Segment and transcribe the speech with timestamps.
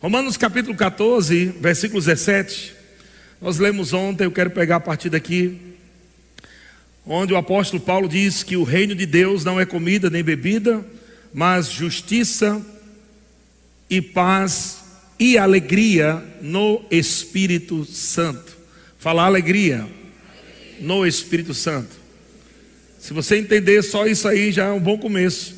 [0.00, 2.74] Romanos capítulo 14, versículo 17.
[3.38, 5.60] Nós lemos ontem, eu quero pegar a partir daqui,
[7.04, 10.82] onde o apóstolo Paulo diz que o reino de Deus não é comida nem bebida,
[11.34, 12.64] mas justiça
[13.90, 14.78] e paz
[15.18, 18.56] e alegria no Espírito Santo.
[18.98, 19.86] Falar alegria
[20.80, 21.94] no Espírito Santo.
[22.98, 25.54] Se você entender só isso aí, já é um bom começo.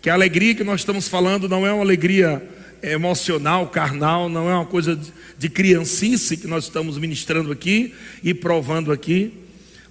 [0.00, 2.42] Que a alegria que nós estamos falando não é uma alegria
[2.82, 4.98] emocional, carnal, não é uma coisa
[5.38, 9.32] de criancice que nós estamos ministrando aqui e provando aqui,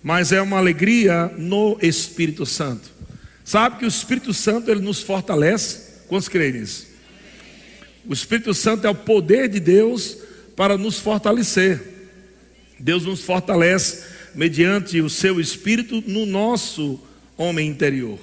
[0.04, 2.90] mas é uma alegria no Espírito Santo.
[3.44, 6.06] Sabe que o Espírito Santo ele nos fortalece?
[6.08, 6.88] Quantos creem nisso?
[8.06, 10.18] O Espírito Santo é o poder de Deus
[10.56, 11.82] para nos fortalecer.
[12.80, 17.00] Deus nos fortalece mediante o seu Espírito no nosso
[17.38, 18.20] homem interior.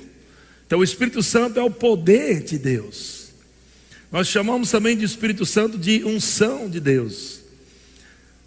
[0.67, 3.18] Então, o Espírito Santo é o poder de Deus.
[4.11, 7.41] Nós chamamos também de Espírito Santo de unção de Deus.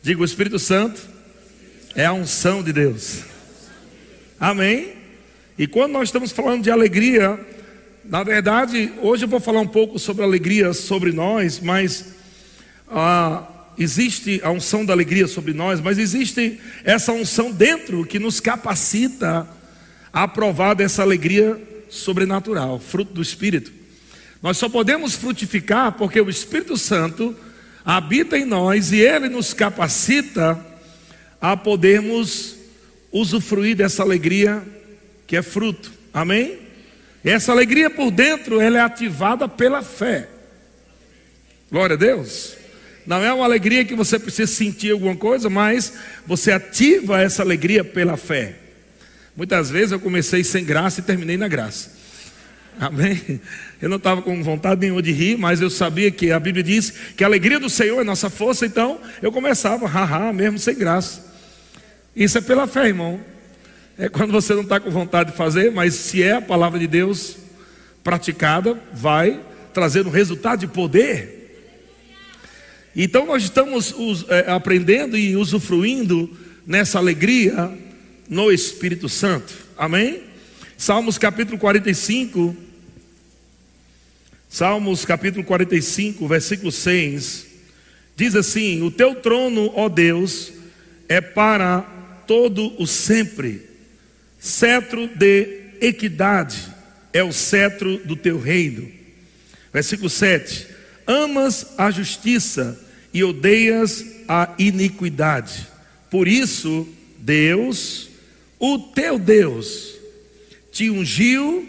[0.01, 0.99] Digo, o Espírito Santo
[1.93, 3.19] é a unção de Deus.
[4.39, 4.93] Amém?
[5.59, 7.39] E quando nós estamos falando de alegria,
[8.03, 12.15] na verdade, hoje eu vou falar um pouco sobre alegria sobre nós, mas
[12.89, 18.39] ah, existe a unção da alegria sobre nós, mas existe essa unção dentro que nos
[18.39, 19.47] capacita
[20.11, 23.80] a provar dessa alegria sobrenatural, fruto do Espírito.
[24.41, 27.35] Nós só podemos frutificar porque o Espírito Santo
[27.85, 30.59] habita em nós e ele nos capacita
[31.39, 32.55] a podermos
[33.11, 34.63] usufruir dessa alegria
[35.27, 35.91] que é fruto.
[36.13, 36.59] Amém?
[37.23, 40.27] E essa alegria por dentro, ela é ativada pela fé.
[41.71, 42.55] Glória a Deus.
[43.05, 45.93] Não é uma alegria que você precisa sentir alguma coisa, mas
[46.25, 48.55] você ativa essa alegria pela fé.
[49.35, 51.91] Muitas vezes eu comecei sem graça e terminei na graça.
[52.79, 53.39] Amém?
[53.81, 56.93] Eu não estava com vontade nenhuma de rir, mas eu sabia que a Bíblia diz
[57.17, 61.33] que a alegria do Senhor é nossa força, então eu começava, haha, mesmo sem graça.
[62.15, 63.19] Isso é pela fé, irmão.
[63.97, 66.85] É quando você não está com vontade de fazer, mas se é a palavra de
[66.85, 67.37] Deus
[68.03, 69.39] praticada, vai
[69.73, 71.39] trazer um resultado de poder.
[72.95, 76.29] Então nós estamos é, aprendendo e usufruindo
[76.67, 77.71] nessa alegria
[78.29, 79.53] no Espírito Santo.
[79.77, 80.21] Amém?
[80.77, 82.70] Salmos capítulo 45.
[84.53, 87.45] Salmos capítulo 45, versículo 6.
[88.17, 90.51] Diz assim: O teu trono, ó Deus,
[91.07, 91.79] é para
[92.27, 93.61] todo o sempre.
[94.37, 96.67] Cetro de equidade
[97.13, 98.91] é o cetro do teu reino.
[99.71, 100.67] Versículo 7.
[101.07, 102.77] Amas a justiça
[103.13, 105.65] e odeias a iniquidade.
[106.09, 106.85] Por isso,
[107.17, 108.09] Deus
[108.59, 109.95] o teu Deus
[110.73, 111.67] te ungiu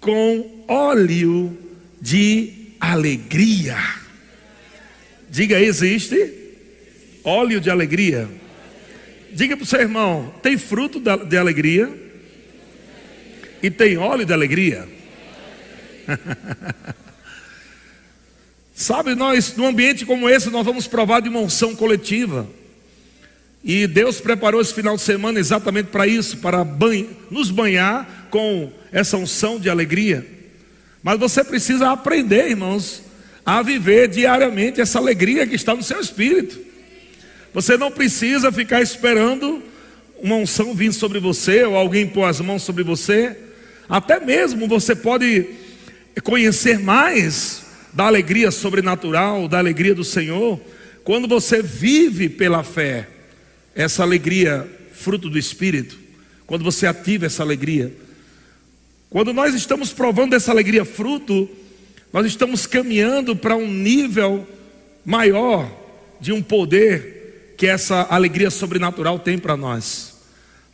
[0.00, 1.65] com óleo
[2.06, 3.76] de alegria.
[5.28, 6.32] Diga, existe
[7.24, 8.28] óleo de alegria.
[9.32, 11.92] Diga para o seu irmão: tem fruto de alegria
[13.60, 14.88] e tem óleo de alegria.
[18.72, 22.48] Sabe, nós, num ambiente como esse, nós vamos provar de uma unção coletiva.
[23.64, 28.70] E Deus preparou esse final de semana exatamente para isso, para banho, nos banhar com
[28.92, 30.35] essa unção de alegria.
[31.06, 33.00] Mas você precisa aprender, irmãos,
[33.44, 36.58] a viver diariamente essa alegria que está no seu espírito.
[37.54, 39.62] Você não precisa ficar esperando
[40.20, 43.36] uma unção vir sobre você ou alguém pôr as mãos sobre você.
[43.88, 45.46] Até mesmo você pode
[46.24, 47.62] conhecer mais
[47.92, 50.60] da alegria sobrenatural, da alegria do Senhor,
[51.04, 53.06] quando você vive pela fé
[53.76, 55.96] essa alegria, fruto do Espírito,
[56.48, 57.94] quando você ativa essa alegria,
[59.08, 61.48] quando nós estamos provando essa alegria fruto,
[62.12, 64.46] nós estamos caminhando para um nível
[65.04, 65.70] maior
[66.20, 70.16] de um poder que essa alegria sobrenatural tem para nós.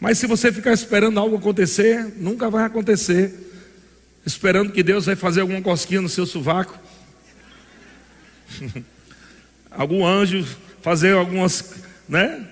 [0.01, 3.33] Mas se você ficar esperando algo acontecer, nunca vai acontecer.
[4.27, 6.79] Esperando que Deus vai fazer alguma cosquinha no seu sovaco.
[9.71, 10.47] Algum anjo
[10.83, 11.73] fazer algumas,
[12.07, 12.47] né?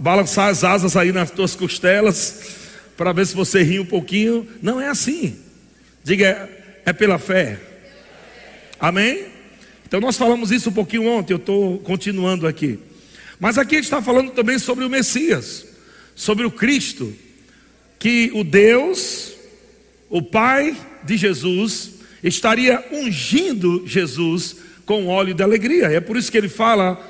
[0.00, 2.59] balançar as asas aí nas tuas costelas,
[3.00, 4.46] para ver se você ri um pouquinho.
[4.60, 5.34] Não é assim.
[6.04, 6.26] Diga,
[6.84, 7.58] é, é pela fé.
[8.78, 9.24] Amém?
[9.88, 12.78] Então nós falamos isso um pouquinho ontem, eu estou continuando aqui.
[13.38, 15.66] Mas aqui a gente está falando também sobre o Messias,
[16.14, 17.10] sobre o Cristo,
[17.98, 19.32] que o Deus,
[20.10, 21.92] o Pai de Jesus,
[22.22, 25.86] estaria ungindo Jesus com óleo de alegria.
[25.86, 27.00] É por isso que ele fala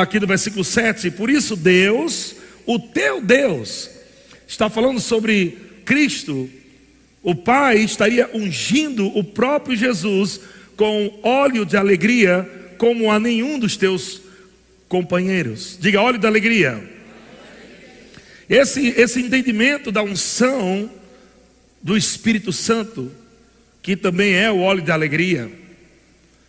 [0.00, 3.99] aqui no versículo 7, por isso Deus, o teu Deus,
[4.50, 6.50] está falando sobre Cristo,
[7.22, 10.40] o Pai estaria ungindo o próprio Jesus
[10.76, 14.20] com óleo de alegria como a nenhum dos teus
[14.88, 15.78] companheiros.
[15.80, 16.82] Diga, óleo da alegria.
[18.48, 20.90] Esse, esse entendimento da unção
[21.80, 23.12] do Espírito Santo,
[23.80, 25.48] que também é o óleo da alegria,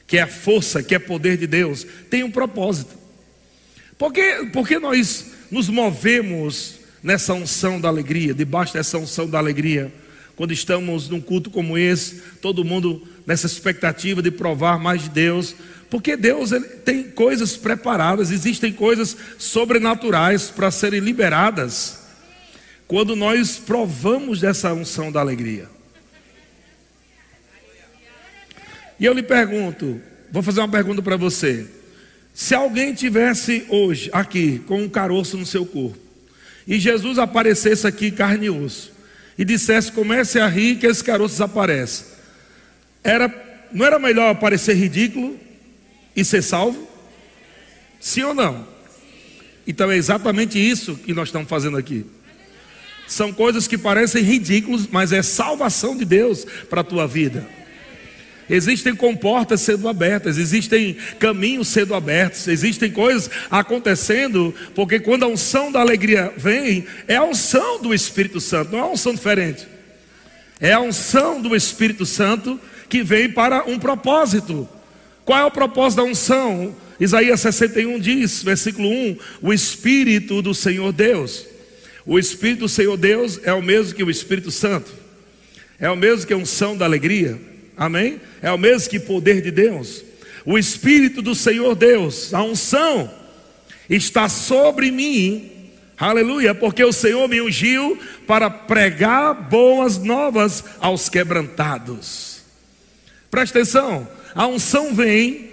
[0.07, 2.95] que é a força, que é poder de Deus, tem um propósito.
[3.95, 9.91] Porque, porque nós nos movemos nessa unção da alegria, debaixo dessa unção da alegria,
[10.35, 15.55] quando estamos num culto como esse, todo mundo nessa expectativa de provar mais de Deus,
[15.89, 16.51] porque Deus
[16.85, 21.99] tem coisas preparadas, existem coisas sobrenaturais para serem liberadas
[22.87, 25.69] quando nós provamos dessa unção da alegria.
[28.99, 29.99] E eu lhe pergunto,
[30.31, 31.67] vou fazer uma pergunta para você.
[32.33, 36.00] Se alguém tivesse hoje aqui com um caroço no seu corpo,
[36.67, 38.91] e Jesus aparecesse aqui carne e osso,
[39.37, 42.05] e dissesse: comece a rir que esse caroço desaparece,
[43.03, 43.33] era,
[43.71, 45.39] não era melhor parecer ridículo
[46.15, 46.87] e ser salvo?
[47.99, 48.67] Sim ou não?
[49.65, 52.05] Então é exatamente isso que nós estamos fazendo aqui.
[53.07, 57.45] São coisas que parecem ridículas, mas é salvação de Deus para a tua vida.
[58.49, 65.71] Existem comportas sendo abertas, existem caminhos sendo abertos, existem coisas acontecendo, porque quando a unção
[65.71, 69.67] da alegria vem, é a unção do Espírito Santo, não é uma unção diferente.
[70.59, 74.67] É a unção do Espírito Santo que vem para um propósito.
[75.25, 76.75] Qual é o propósito da unção?
[76.99, 81.47] Isaías 61 diz, versículo 1: O Espírito do Senhor Deus.
[82.05, 84.91] O Espírito do Senhor Deus é o mesmo que o Espírito Santo,
[85.79, 87.39] é o mesmo que a unção da alegria.
[87.81, 88.21] Amém?
[88.43, 90.03] É o mesmo que poder de Deus.
[90.45, 93.09] O Espírito do Senhor Deus, a unção,
[93.89, 95.49] está sobre mim.
[95.97, 97.97] Aleluia, porque o Senhor me ungiu
[98.27, 102.43] para pregar boas novas aos quebrantados.
[103.31, 105.49] Presta atenção, a unção vem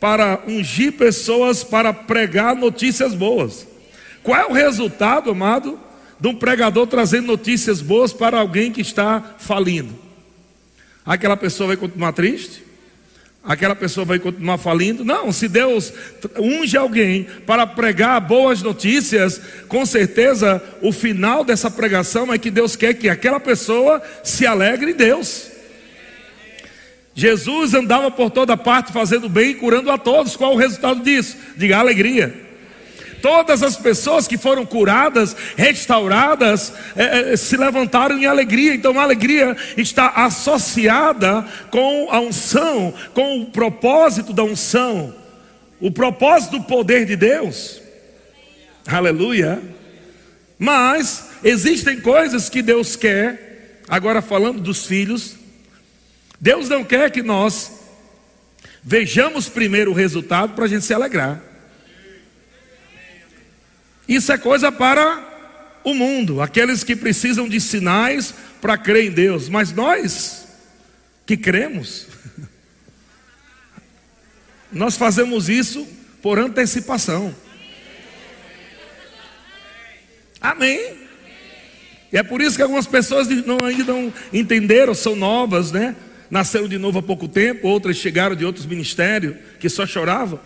[0.00, 3.64] para ungir pessoas para pregar notícias boas.
[4.24, 5.78] Qual é o resultado, amado,
[6.18, 10.07] de um pregador trazendo notícias boas para alguém que está falindo?
[11.08, 12.62] Aquela pessoa vai continuar triste?
[13.42, 15.06] Aquela pessoa vai continuar falindo?
[15.06, 15.90] Não, se Deus
[16.38, 22.76] unge alguém para pregar boas notícias, com certeza o final dessa pregação é que Deus
[22.76, 25.50] quer que aquela pessoa se alegre em Deus.
[27.14, 30.36] Jesus andava por toda parte fazendo bem e curando a todos.
[30.36, 31.36] Qual o resultado disso?
[31.56, 32.47] Diga alegria.
[33.20, 38.74] Todas as pessoas que foram curadas, restauradas, é, é, se levantaram em alegria.
[38.74, 45.14] Então a alegria está associada com a unção, com o propósito da unção,
[45.80, 47.80] o propósito do poder de Deus.
[48.86, 49.60] Aleluia.
[50.58, 55.36] Mas existem coisas que Deus quer, agora falando dos filhos,
[56.40, 57.80] Deus não quer que nós
[58.82, 61.47] vejamos primeiro o resultado para a gente se alegrar.
[64.08, 65.22] Isso é coisa para
[65.84, 70.48] o mundo, aqueles que precisam de sinais para crer em Deus, mas nós
[71.26, 72.06] que cremos,
[74.72, 75.86] nós fazemos isso
[76.22, 77.34] por antecipação.
[80.40, 80.96] Amém.
[82.10, 85.94] E é por isso que algumas pessoas não, ainda não entenderam, são novas, né?
[86.30, 90.40] Nasceram de novo há pouco tempo, outras chegaram de outros ministérios que só choravam.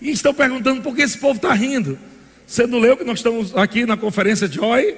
[0.00, 1.98] E estão perguntando por que esse povo está rindo.
[2.46, 4.96] Você não leu que nós estamos aqui na conferência Joy?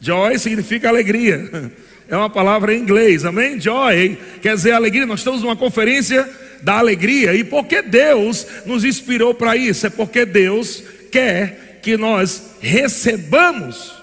[0.00, 1.72] Joy significa alegria.
[2.08, 3.60] É uma palavra em inglês, amém?
[3.60, 5.04] Joy quer dizer alegria.
[5.06, 6.28] Nós estamos numa conferência
[6.62, 7.34] da alegria.
[7.34, 9.86] E porque Deus nos inspirou para isso?
[9.86, 13.94] É porque Deus quer que nós recebamos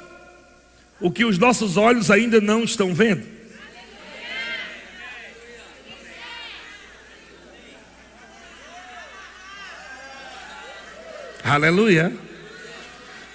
[1.00, 3.35] o que os nossos olhos ainda não estão vendo.
[11.46, 12.12] Aleluia.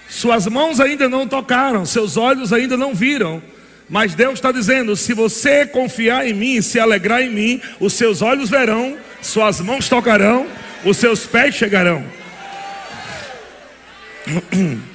[0.09, 3.40] Suas mãos ainda não tocaram, seus olhos ainda não viram.
[3.88, 8.21] Mas Deus está dizendo: se você confiar em mim, se alegrar em mim, os seus
[8.21, 10.49] olhos verão, suas mãos tocarão,
[10.85, 12.05] os seus pés chegarão.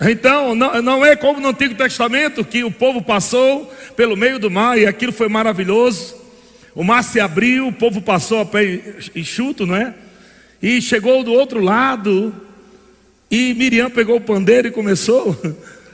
[0.00, 3.66] Então, não, não é como no Antigo Testamento que o povo passou
[3.96, 6.14] pelo meio do mar e aquilo foi maravilhoso.
[6.72, 8.80] O mar se abriu, o povo passou a pé
[9.16, 9.92] enxuto, não é?
[10.60, 12.34] E chegou do outro lado,
[13.30, 15.36] e Miriam pegou o pandeiro e começou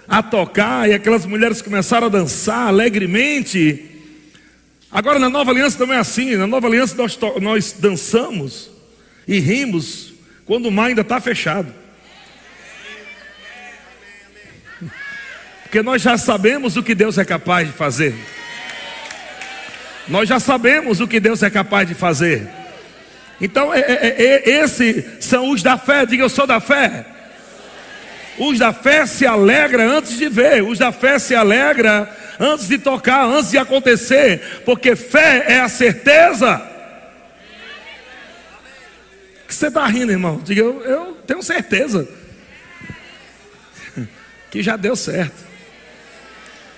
[0.08, 3.90] a tocar, e aquelas mulheres começaram a dançar alegremente.
[4.90, 8.70] Agora na nova aliança também é assim, na nova aliança nós, nós dançamos
[9.26, 10.14] e rimos
[10.46, 11.72] quando o mar ainda está fechado.
[15.62, 18.14] Porque nós já sabemos o que Deus é capaz de fazer.
[20.06, 22.48] Nós já sabemos o que Deus é capaz de fazer.
[23.40, 26.06] Então, é, é, é, esses são os da fé.
[26.06, 27.06] Diga, eu sou da fé.
[28.38, 30.62] Os da fé se alegra antes de ver.
[30.62, 34.62] Os da fé se alegra antes de tocar, antes de acontecer.
[34.64, 36.62] Porque fé é a certeza.
[39.46, 40.40] que você está rindo, irmão?
[40.42, 42.08] Diga, eu, eu tenho certeza
[44.50, 45.44] que já deu certo.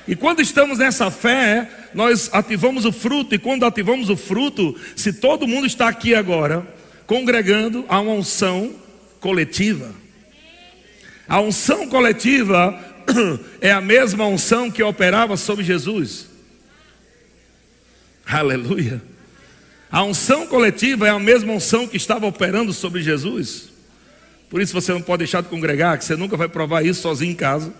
[0.08, 5.14] E quando estamos nessa fé, nós ativamos o fruto, e quando ativamos o fruto, se
[5.14, 6.66] todo mundo está aqui agora,
[7.06, 8.74] congregando, há uma unção
[9.18, 9.94] coletiva.
[11.26, 12.78] A unção coletiva
[13.62, 16.28] é a mesma unção que operava sobre Jesus.
[18.26, 19.00] Aleluia.
[19.90, 23.70] A unção coletiva é a mesma unção que estava operando sobre Jesus.
[24.50, 27.32] Por isso você não pode deixar de congregar, que você nunca vai provar isso sozinho
[27.32, 27.72] em casa.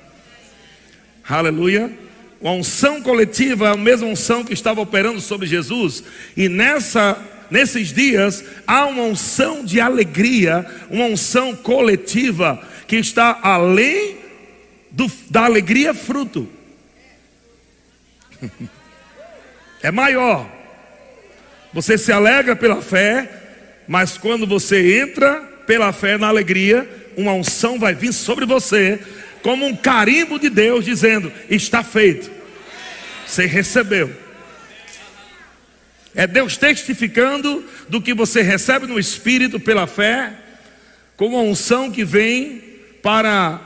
[1.28, 2.06] Aleluia.
[2.42, 6.04] A unção coletiva é a mesma unção que estava operando sobre Jesus,
[6.36, 7.18] e nessa
[7.50, 14.18] nesses dias há uma unção de alegria, uma unção coletiva que está além
[14.90, 16.48] do, da alegria fruto.
[19.82, 20.50] É maior.
[21.72, 23.30] Você se alegra pela fé,
[23.86, 29.00] mas quando você entra pela fé na alegria, uma unção vai vir sobre você,
[29.42, 32.30] como um carimbo de Deus dizendo: está feito.
[33.26, 34.14] Você recebeu.
[36.14, 40.32] É Deus testificando do que você recebe no Espírito pela fé,
[41.16, 42.62] com uma unção que vem
[43.02, 43.60] para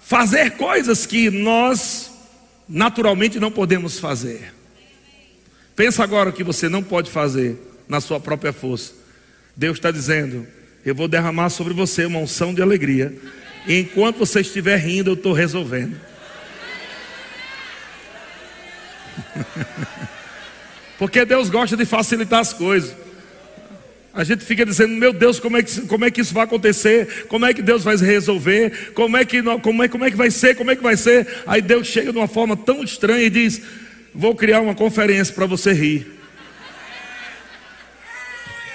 [0.00, 2.10] fazer coisas que nós
[2.68, 4.52] naturalmente não podemos fazer.
[5.74, 7.56] Pensa agora o que você não pode fazer
[7.88, 8.92] na sua própria força.
[9.56, 10.46] Deus está dizendo:
[10.84, 13.16] Eu vou derramar sobre você uma unção de alegria.
[13.68, 16.00] Enquanto você estiver rindo, eu estou resolvendo.
[20.98, 22.96] Porque Deus gosta de facilitar as coisas.
[24.14, 27.26] A gente fica dizendo, meu Deus, como é, que, como é que isso vai acontecer?
[27.28, 28.92] Como é que Deus vai resolver?
[28.94, 30.56] Como é, que, como, é, como é que vai ser?
[30.56, 31.28] Como é que vai ser?
[31.46, 33.60] Aí Deus chega de uma forma tão estranha e diz:
[34.14, 36.18] Vou criar uma conferência para você rir.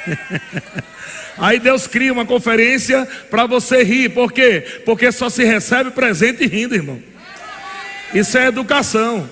[1.38, 4.10] Aí Deus cria uma conferência para você rir.
[4.10, 4.82] Por quê?
[4.86, 7.02] Porque só se recebe presente rindo, irmão.
[8.14, 9.30] Isso é educação.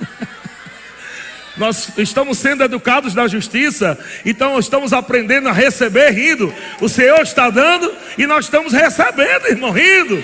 [1.56, 6.54] Nós estamos sendo educados na justiça, então estamos aprendendo a receber rindo.
[6.80, 10.22] O Senhor está dando e nós estamos recebendo, irmão, rindo.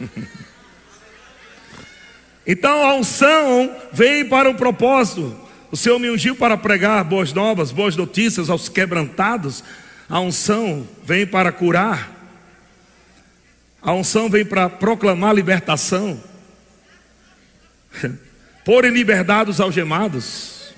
[2.44, 5.41] Então a unção vem para um propósito.
[5.72, 9.64] O Senhor me ungiu para pregar boas novas, boas notícias aos quebrantados.
[10.06, 12.12] A unção vem para curar.
[13.80, 16.22] A unção vem para proclamar libertação.
[18.66, 20.74] pôr em liberdade os algemados.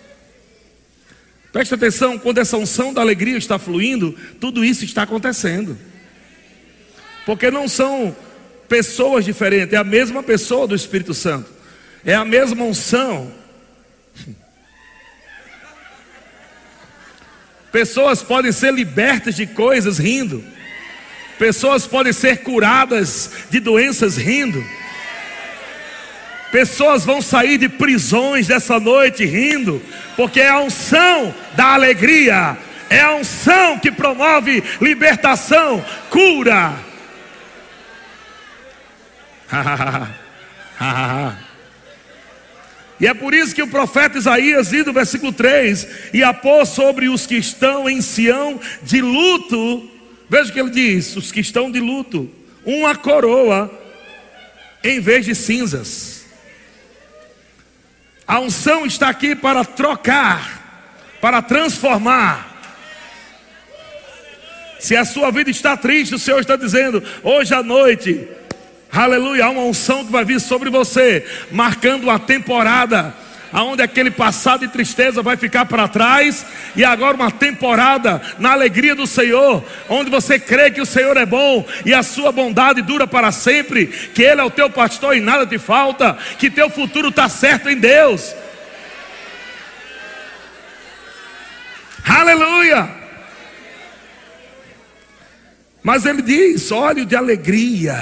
[1.52, 5.76] Preste atenção, quando essa unção da alegria está fluindo, tudo isso está acontecendo.
[7.26, 8.16] Porque não são
[8.68, 11.50] pessoas diferentes, é a mesma pessoa do Espírito Santo,
[12.04, 13.42] é a mesma unção.
[17.74, 20.44] Pessoas podem ser libertas de coisas rindo,
[21.36, 24.64] pessoas podem ser curadas de doenças rindo.
[26.52, 29.82] Pessoas vão sair de prisões dessa noite rindo,
[30.14, 32.56] porque é a unção da alegria,
[32.88, 36.74] é a unção que promove libertação, cura.
[43.04, 47.06] e é por isso que o profeta Isaías no versículo 3: E a pôr sobre
[47.06, 49.90] os que estão em Sião de luto,
[50.26, 52.30] veja o que ele diz: os que estão de luto,
[52.64, 53.70] uma coroa
[54.82, 56.24] em vez de cinzas.
[58.26, 60.88] A unção está aqui para trocar,
[61.20, 62.52] para transformar.
[64.80, 68.26] Se a sua vida está triste, o Senhor está dizendo: hoje à noite,
[68.94, 73.14] aleluia, há uma unção que vai vir sobre você, marcando a temporada
[73.54, 78.96] aonde aquele passado de tristeza vai ficar para trás, e agora uma temporada na alegria
[78.96, 83.06] do Senhor, onde você crê que o Senhor é bom e a sua bondade dura
[83.06, 87.10] para sempre, que Ele é o teu pastor e nada te falta, que teu futuro
[87.10, 88.34] está certo em Deus.
[92.04, 92.88] Aleluia!
[95.80, 97.96] Mas ele diz: óleo de alegria,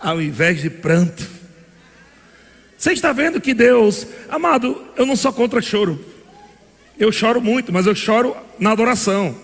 [0.00, 1.26] ao invés de pranto.
[2.76, 6.04] Você está vendo que Deus, amado, eu não sou contra choro.
[6.98, 9.34] Eu choro muito, mas eu choro na adoração.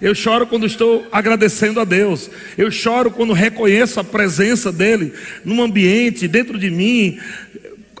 [0.00, 2.30] Eu choro quando estou agradecendo a Deus.
[2.58, 5.12] Eu choro quando reconheço a presença dEle
[5.44, 7.18] num ambiente, dentro de mim.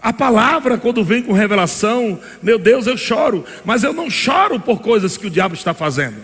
[0.02, 3.44] A palavra, quando vem com revelação, meu Deus, eu choro.
[3.64, 6.16] Mas eu não choro por coisas que o diabo está fazendo.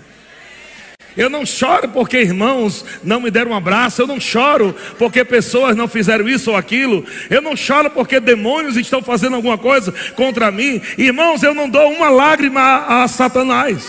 [1.20, 4.00] Eu não choro porque irmãos não me deram um abraço.
[4.00, 7.04] Eu não choro porque pessoas não fizeram isso ou aquilo.
[7.28, 10.80] Eu não choro porque demônios estão fazendo alguma coisa contra mim.
[10.96, 13.86] Irmãos, eu não dou uma lágrima a, a Satanás.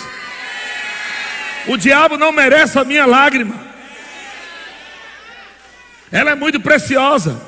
[1.67, 3.55] O diabo não merece a minha lágrima.
[6.11, 7.41] Ela é muito preciosa.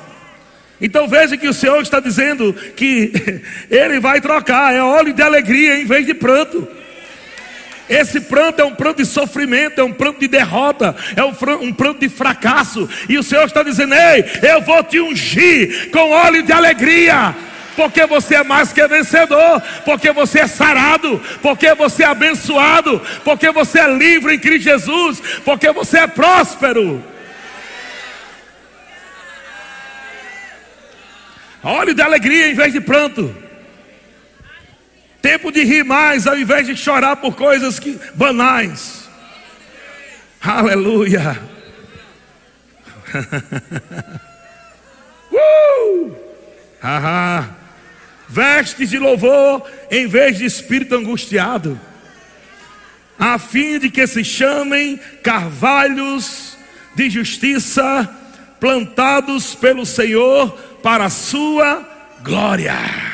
[0.80, 3.12] Então veja que o Senhor está dizendo que
[3.68, 6.66] Ele vai trocar, é óleo de alegria em vez de pranto.
[7.88, 12.00] Esse pranto é um pranto de sofrimento, é um pranto de derrota, é um pranto
[12.00, 12.88] de fracasso.
[13.08, 17.34] E o Senhor está dizendo: Ei, eu vou te ungir com óleo de alegria
[17.76, 23.50] porque você é mais que vencedor, porque você é sarado, porque você é abençoado, porque
[23.50, 27.02] você é livre em Cristo Jesus, porque você é próspero.
[31.62, 33.43] Olhe de alegria em vez de pranto.
[35.24, 39.08] Tempo de rir mais ao invés de chorar por coisas que, banais.
[40.38, 41.40] Aleluia.
[45.32, 46.14] uh!
[46.78, 47.48] Haha
[48.28, 51.80] vestes de louvor em vez de espírito angustiado,
[53.18, 56.58] a fim de que se chamem carvalhos
[56.94, 58.14] de justiça
[58.60, 60.50] plantados pelo Senhor
[60.82, 61.82] para a sua
[62.22, 63.13] glória.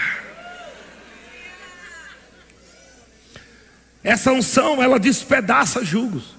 [4.03, 6.35] Essa unção, ela despedaça julgos.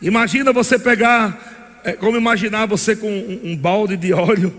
[0.00, 4.54] Imagina você pegar, é como imaginar você com um, um balde de óleo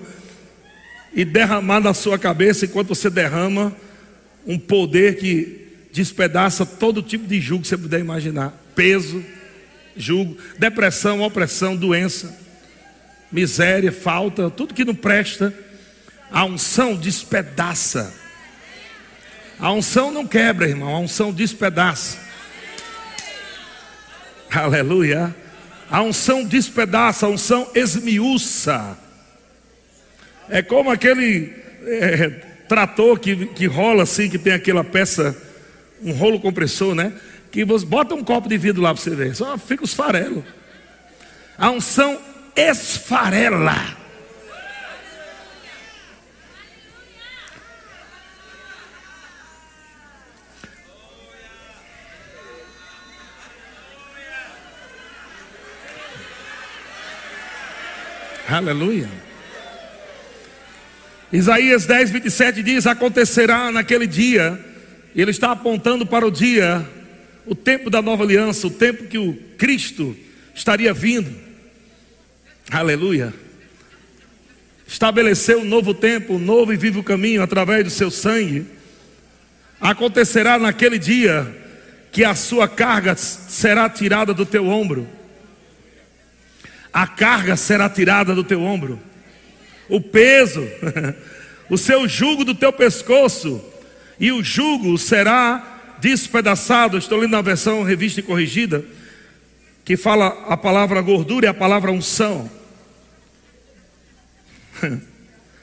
[1.13, 3.75] e derramar na sua cabeça, enquanto você derrama,
[4.45, 9.23] um poder que despedaça todo tipo de jugo que você puder imaginar: peso,
[9.95, 12.37] jugo, depressão, opressão, doença,
[13.31, 15.53] miséria, falta, tudo que não presta.
[16.31, 18.13] A unção despedaça.
[19.59, 22.17] A unção não quebra, irmão, a unção despedaça.
[24.49, 25.35] Aleluia.
[25.91, 28.97] A unção despedaça, a unção esmiuça.
[30.49, 32.29] É como aquele é,
[32.69, 35.35] trator que, que rola assim, que tem aquela peça,
[36.01, 37.11] um rolo compressor, né?
[37.51, 40.43] Que você bota um copo de vidro lá para você ver, só fica os farelos.
[41.57, 42.17] A unção
[42.55, 43.75] esfarela.
[58.49, 59.07] Aleluia.
[61.31, 64.59] Isaías 10, 27 diz: Acontecerá naquele dia,
[65.15, 66.83] ele está apontando para o dia,
[67.45, 70.17] o tempo da nova aliança, o tempo que o Cristo
[70.55, 71.31] estaria vindo.
[72.71, 73.31] Aleluia.
[74.87, 78.65] Estabeleceu um novo tempo, um novo e vivo caminho através do seu sangue.
[79.79, 81.55] Acontecerá naquele dia
[82.11, 85.18] que a sua carga será tirada do teu ombro.
[86.91, 88.99] A carga será tirada do teu ombro
[89.89, 90.65] o peso,
[91.69, 93.61] o seu jugo do teu pescoço,
[94.19, 96.97] e o jugo será despedaçado.
[96.97, 98.85] Estou lendo na versão revista e corrigida,
[99.83, 102.49] que fala a palavra gordura e a palavra unção.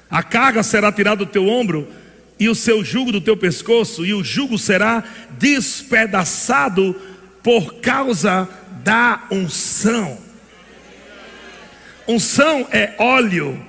[0.09, 1.89] A carga será tirada do teu ombro
[2.39, 6.95] e o seu jugo do teu pescoço, e o jugo será despedaçado
[7.43, 8.49] por causa
[8.85, 10.26] da unção.
[12.09, 13.61] Unção é óleo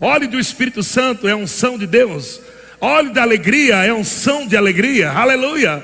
[0.00, 2.40] Óleo do Espírito Santo é unção de Deus.
[2.80, 5.10] Óleo da alegria é unção de alegria.
[5.10, 5.82] Aleluia.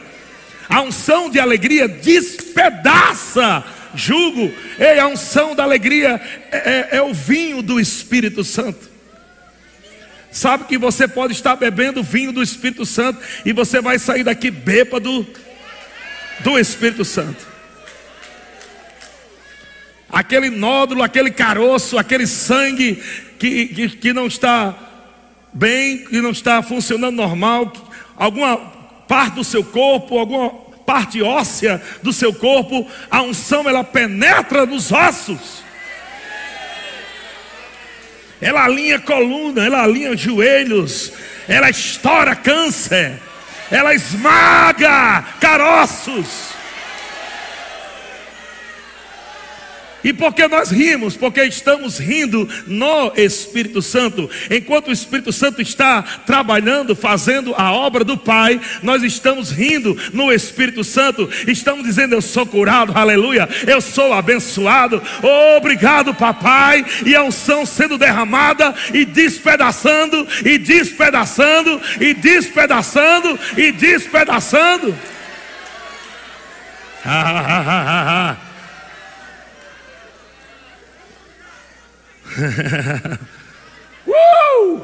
[0.69, 3.65] A unção de alegria despedaça
[3.95, 4.53] jugo.
[4.79, 8.91] Ei, a unção da alegria é, é, é o vinho do Espírito Santo.
[10.31, 14.51] Sabe que você pode estar bebendo vinho do Espírito Santo e você vai sair daqui
[14.51, 15.27] bêbado
[16.41, 17.52] do Espírito Santo.
[20.13, 23.03] Aquele nódulo, aquele caroço, aquele sangue
[23.39, 24.77] que, que, que não está
[25.53, 27.73] bem, que não está funcionando normal,
[28.17, 28.57] alguma
[29.09, 30.51] parte do seu corpo, alguma
[30.87, 35.63] parte óssea do seu corpo, a unção ela penetra nos ossos.
[38.41, 41.13] Ela alinha coluna, ela alinha joelhos,
[41.47, 43.19] ela estoura câncer,
[43.71, 46.62] ela esmaga caroços.
[50.05, 51.17] E por que nós rimos?
[51.17, 54.29] Porque estamos rindo no Espírito Santo.
[54.51, 60.33] Enquanto o Espírito Santo está trabalhando, fazendo a obra do Pai, nós estamos rindo no
[60.33, 61.29] Espírito Santo.
[61.47, 63.49] Estamos dizendo: Eu sou curado, aleluia.
[63.67, 65.03] Eu sou abençoado.
[65.57, 66.85] Obrigado, papai.
[67.07, 74.95] E a unção sendo derramada e despedaçando, e despedaçando, e despedaçando, e despedaçando.
[77.05, 78.37] Ha, ha, ha,
[84.07, 84.81] uh!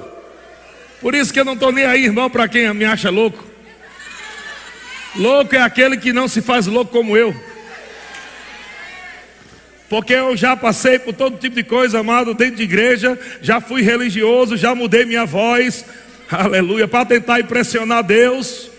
[1.01, 3.45] Por isso que eu não estou nem aí, irmão, para quem me acha louco.
[5.15, 7.35] Louco é aquele que não se faz louco como eu.
[9.89, 13.81] Porque eu já passei por todo tipo de coisa, amado, dentro de igreja, já fui
[13.81, 15.85] religioso, já mudei minha voz,
[16.31, 18.71] aleluia, para tentar impressionar Deus.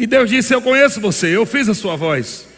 [0.00, 2.48] E Deus disse: Eu conheço você, eu fiz a sua voz.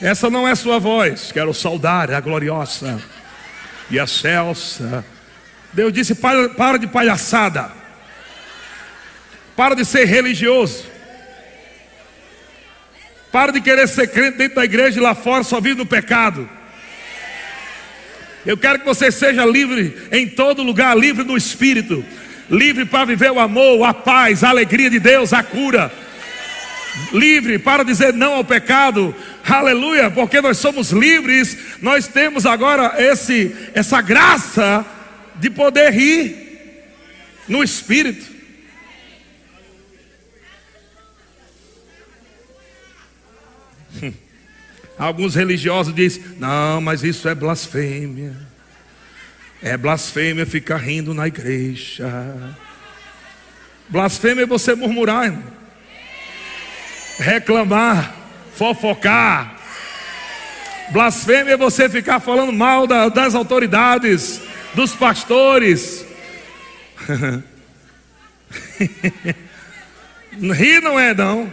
[0.00, 3.02] Essa não é sua voz, quero saudar a gloriosa
[3.90, 5.04] e a excelsa.
[5.74, 7.70] Deus disse: para, para de palhaçada,
[9.54, 10.86] para de ser religioso,
[13.30, 16.48] para de querer ser crente dentro da igreja e lá fora só vive no pecado.
[18.46, 22.02] Eu quero que você seja livre em todo lugar, livre no espírito,
[22.48, 26.07] livre para viver o amor, a paz, a alegria de Deus, a cura
[27.12, 29.14] livre para dizer não ao pecado.
[29.44, 34.84] Aleluia, porque nós somos livres, nós temos agora esse essa graça
[35.36, 36.36] de poder rir
[37.48, 38.38] no espírito.
[44.98, 48.36] Alguns religiosos dizem: "Não, mas isso é blasfêmia.
[49.62, 52.56] É blasfêmia ficar rindo na igreja."
[53.88, 55.57] Blasfêmia é você murmurar, irmão
[57.18, 58.14] reclamar,
[58.54, 59.56] fofocar.
[60.90, 64.42] Blasfêmia é você ficar falando mal da, das autoridades,
[64.74, 66.04] dos pastores.
[70.40, 71.52] Ri não é não.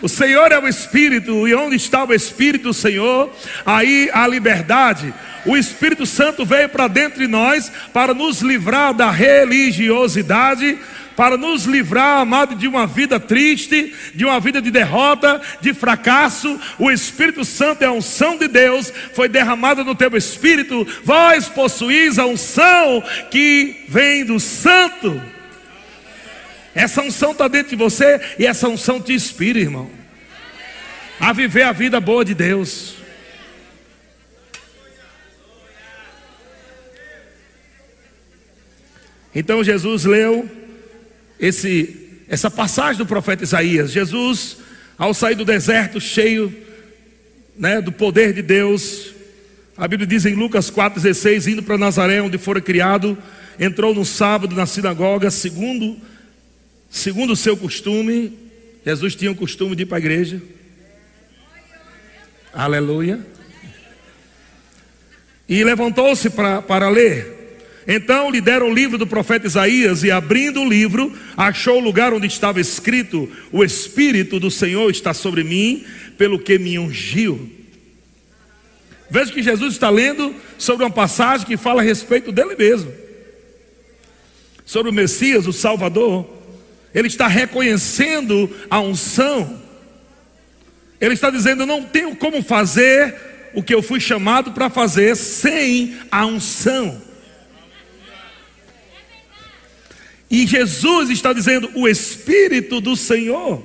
[0.02, 3.32] O Senhor é o Espírito, e onde está o Espírito do Senhor,
[3.64, 5.14] aí há liberdade.
[5.46, 10.76] O Espírito Santo veio para dentro de nós para nos livrar da religiosidade,
[11.16, 16.58] para nos livrar, amado, de uma vida triste, de uma vida de derrota, de fracasso.
[16.80, 20.84] O Espírito Santo é a unção de Deus, foi derramada no teu espírito.
[21.04, 25.22] Vós possuís a unção que vem do Santo.
[26.74, 29.90] Essa unção está dentro de você e essa unção te inspira, irmão,
[31.20, 32.94] a viver a vida boa de Deus.
[39.34, 40.48] Então Jesus leu
[41.40, 43.90] esse, essa passagem do profeta Isaías.
[43.90, 44.58] Jesus,
[44.98, 46.54] ao sair do deserto, cheio
[47.56, 49.12] né, do poder de Deus,
[49.76, 53.16] a Bíblia diz em Lucas 4,16: indo para Nazaré, onde fora criado,
[53.58, 55.96] entrou no sábado na sinagoga, segundo
[56.92, 58.38] Segundo o seu costume,
[58.84, 60.42] Jesus tinha o costume de ir para a igreja.
[62.52, 63.18] Aleluia.
[65.48, 67.62] E levantou-se para, ler.
[67.88, 72.12] Então lhe deram o livro do profeta Isaías, e abrindo o livro, achou o lugar
[72.12, 75.86] onde estava escrito: O Espírito do Senhor está sobre mim,
[76.18, 77.50] pelo que me ungiu.
[79.08, 82.92] Veja que Jesus está lendo sobre uma passagem que fala a respeito dele mesmo,
[84.66, 86.41] sobre o Messias, o Salvador.
[86.94, 89.60] Ele está reconhecendo a unção.
[91.00, 93.14] Ele está dizendo: não tenho como fazer
[93.54, 97.00] o que eu fui chamado para fazer sem a unção.
[100.30, 103.64] E Jesus está dizendo: o Espírito do Senhor,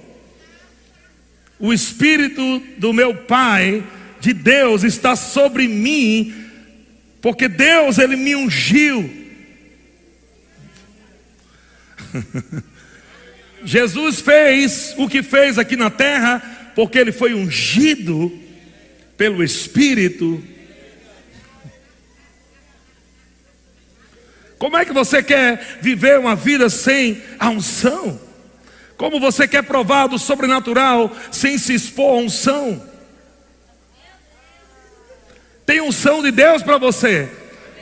[1.59, 3.83] o Espírito do meu Pai,
[4.19, 6.33] de Deus, está sobre mim,
[7.21, 9.27] porque Deus, Ele me ungiu.
[13.63, 18.31] Jesus fez o que fez aqui na terra, porque ele foi ungido
[19.17, 20.43] pelo Espírito.
[24.57, 28.19] Como é que você quer viver uma vida sem a unção?
[28.95, 32.83] Como você quer provar do sobrenatural sem se expor a unção?
[35.65, 37.29] Tem unção de Deus para você.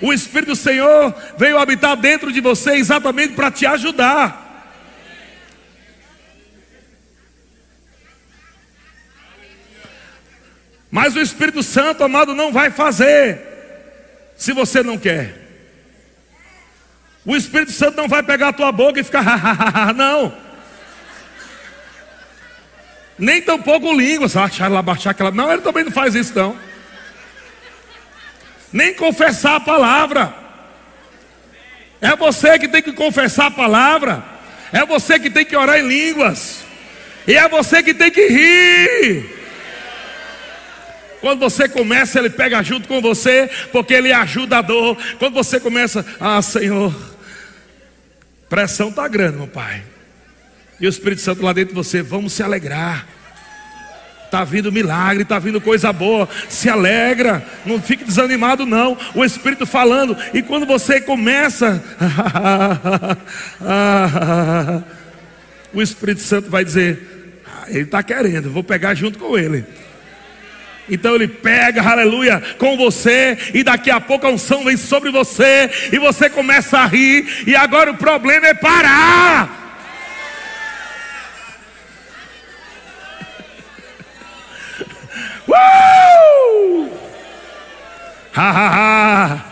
[0.02, 4.45] O Espírito do Senhor veio habitar dentro de você exatamente para te ajudar.
[10.96, 13.38] Mas o Espírito Santo, amado, não vai fazer.
[14.38, 15.36] se você não quer.
[17.26, 19.26] O Espírito Santo não vai pegar a tua boca e ficar,
[19.94, 20.34] não.
[23.20, 25.32] Nem tampouco línguas, achar lá, baixar aquela.
[25.32, 26.58] Não, ele também não faz isso, não.
[28.72, 30.34] Nem confessar a palavra.
[32.00, 34.24] É você que tem que confessar a palavra.
[34.72, 36.64] É você que tem que orar em línguas.
[37.28, 39.45] E é você que tem que rir.
[41.22, 44.98] Quando você começa, ele pega junto com você, porque ele é ajudador.
[45.18, 46.94] Quando você começa, ah, Senhor,
[48.50, 49.84] pressão está grande, meu Pai.
[50.80, 53.08] E o Espírito Santo lá dentro de você, vamos se alegrar.
[54.26, 56.28] Está vindo milagre, está vindo coisa boa.
[56.50, 58.98] Se alegra, não fique desanimado, não.
[59.14, 61.82] O Espírito falando, e quando você começa,
[65.74, 69.64] o Espírito Santo vai dizer: ah, Ele está querendo, vou pegar junto com ele.
[70.90, 75.70] Então ele pega, aleluia, com você, e daqui a pouco a unção vem sobre você,
[75.92, 79.64] e você começa a rir, e agora o problema é parar.
[85.48, 86.90] Uh!
[88.34, 89.46] Ha ha ha!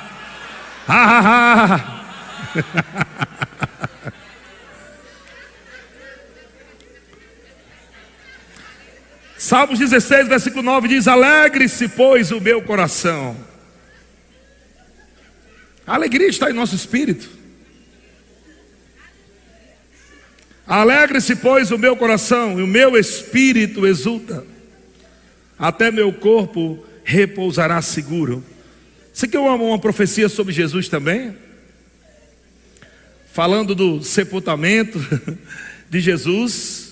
[0.88, 2.83] Ha ha ha!
[9.53, 13.37] Salmos 16, versículo 9 diz: Alegre-se, pois, o meu coração.
[15.85, 17.29] A alegria está em nosso espírito.
[20.65, 24.43] Alegre-se, pois, o meu coração, e o meu espírito exulta
[25.59, 28.43] até meu corpo repousará seguro.
[29.13, 31.37] Você quer uma, uma profecia sobre Jesus também?
[33.31, 34.99] Falando do sepultamento
[35.91, 36.83] de Jesus.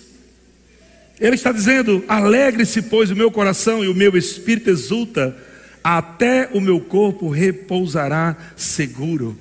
[1.21, 5.37] Ele está dizendo: Alegre-se, pois, o meu coração e o meu espírito exulta,
[5.83, 9.37] até o meu corpo repousará seguro.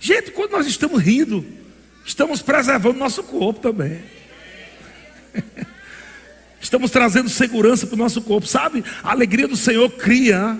[0.00, 1.46] Gente, quando nós estamos rindo,
[2.04, 4.00] estamos preservando nosso corpo também.
[6.60, 8.82] Estamos trazendo segurança para o nosso corpo, sabe?
[9.02, 10.58] A alegria do Senhor cria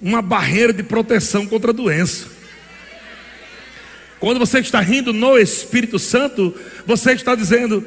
[0.00, 2.26] uma barreira de proteção contra a doença.
[4.18, 6.54] Quando você está rindo no Espírito Santo,
[6.86, 7.86] você está dizendo: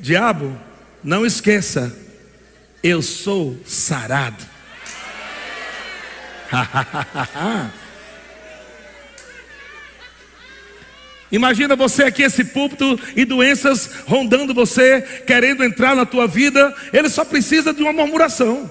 [0.00, 0.58] Diabo,
[1.02, 1.96] não esqueça,
[2.82, 4.44] eu sou sarado.
[11.32, 16.76] Imagina você aqui, esse púlpito, e doenças rondando você, querendo entrar na tua vida.
[16.92, 18.70] Ele só precisa de uma murmuração.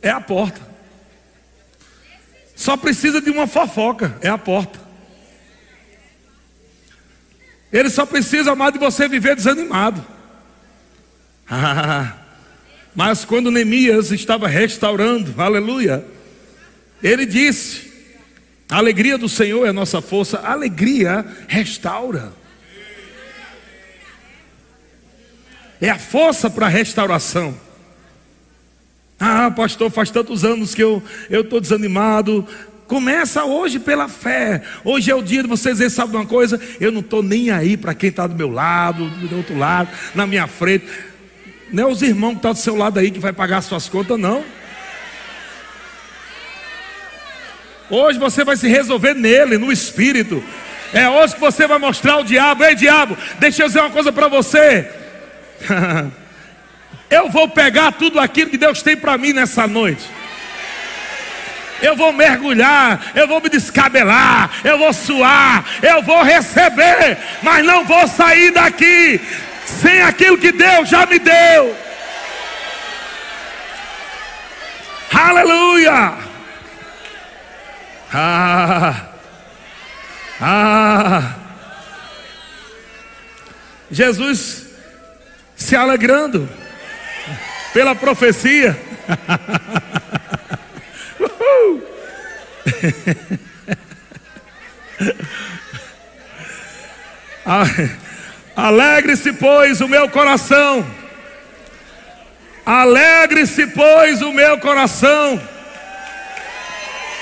[0.00, 0.62] É a porta.
[2.54, 4.16] Só precisa de uma fofoca.
[4.22, 4.80] É a porta.
[7.70, 10.15] Ele só precisa, amar de você viver desanimado.
[12.94, 16.04] mas quando Neemias estava restaurando, aleluia,
[17.02, 17.86] ele disse:
[18.68, 20.38] a alegria do Senhor é nossa força.
[20.38, 22.32] A alegria restaura.
[25.80, 27.56] É a força para a restauração.
[29.20, 32.46] Ah, pastor, faz tantos anos que eu estou desanimado.
[32.86, 34.62] Começa hoje pela fé.
[34.84, 36.60] Hoje é o dia de você dizer, sabe uma coisa?
[36.80, 40.26] Eu não estou nem aí para quem está do meu lado, do outro lado, na
[40.26, 40.86] minha frente.
[41.70, 43.88] Não é os irmãos que estão do seu lado aí que vai pagar as suas
[43.88, 44.44] contas, não.
[47.90, 50.42] Hoje você vai se resolver nele, no espírito.
[50.92, 54.12] É hoje que você vai mostrar ao diabo: Ei, diabo, deixa eu dizer uma coisa
[54.12, 54.90] para você.
[57.10, 60.04] eu vou pegar tudo aquilo que Deus tem para mim nessa noite.
[61.82, 67.84] Eu vou mergulhar, eu vou me descabelar, eu vou suar, eu vou receber, mas não
[67.84, 69.20] vou sair daqui
[69.80, 71.76] sem aquilo que Deus já me deu.
[75.12, 76.14] Aleluia!
[78.12, 79.06] Ah!
[80.40, 81.34] Ah!
[83.90, 84.66] Jesus
[85.54, 86.48] se alegrando
[87.72, 88.76] pela profecia.
[98.56, 100.86] Alegre-se, pois, o meu coração.
[102.64, 105.40] Alegre-se, pois, o meu coração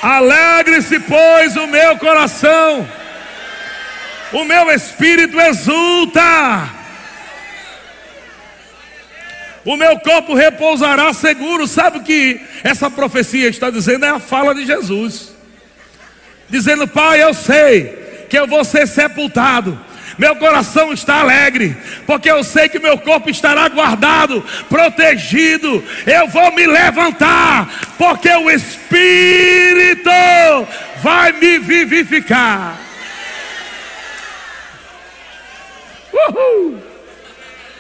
[0.05, 2.87] Alegre-se, pois, o meu coração,
[4.35, 6.69] o meu espírito exulta,
[9.65, 11.67] o meu corpo repousará seguro.
[11.67, 14.05] Sabe o que essa profecia está dizendo?
[14.05, 15.35] É a fala de Jesus,
[16.51, 19.81] dizendo: Pai, eu sei que eu vou ser sepultado,
[20.19, 25.83] meu coração está alegre, porque eu sei que meu corpo estará guardado, protegido.
[26.07, 30.11] Eu vou me levantar, porque o Espírito
[31.03, 32.79] vai me vivificar.
[36.13, 36.79] Uhul.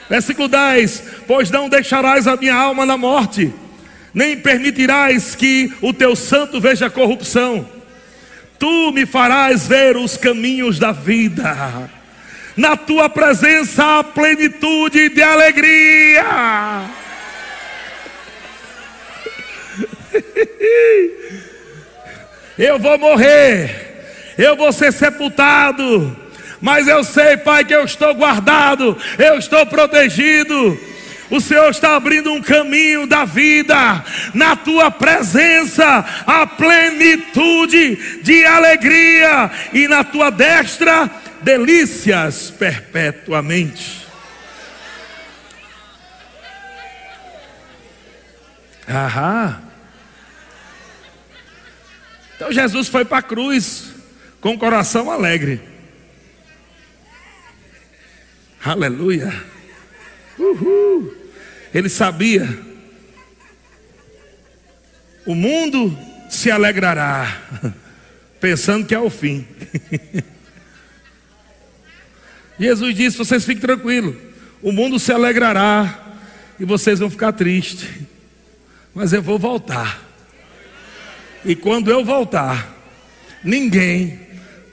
[0.08, 3.52] Versículo 10: Pois não deixarás a minha alma na morte,
[4.12, 7.68] nem permitirás que o teu santo veja corrupção.
[8.58, 11.90] Tu me farás ver os caminhos da vida.
[12.56, 16.24] Na tua presença há plenitude de alegria.
[22.56, 26.16] Eu vou morrer, eu vou ser sepultado,
[26.60, 30.78] mas eu sei, Pai, que eu estou guardado, eu estou protegido.
[31.30, 39.50] O Senhor está abrindo um caminho da vida, na tua presença, a plenitude de alegria,
[39.72, 41.10] e na tua destra,
[41.44, 44.07] delícias perpetuamente.
[48.88, 49.62] Aham.
[52.35, 53.92] Então Jesus foi para a cruz
[54.40, 55.61] com o coração alegre.
[58.64, 59.33] Aleluia.
[60.38, 61.14] Uhul.
[61.72, 62.48] Ele sabia.
[65.26, 65.96] O mundo
[66.28, 67.42] se alegrará,
[68.40, 69.46] pensando que é o fim.
[72.58, 74.14] Jesus disse: vocês fiquem tranquilos,
[74.62, 75.98] o mundo se alegrará
[76.58, 77.88] e vocês vão ficar tristes,
[78.94, 80.02] mas eu vou voltar.
[81.44, 82.74] E quando eu voltar,
[83.42, 84.20] ninguém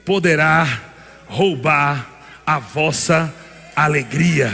[0.04, 0.80] poderá
[1.26, 2.08] roubar
[2.46, 3.32] a vossa
[3.76, 4.52] alegria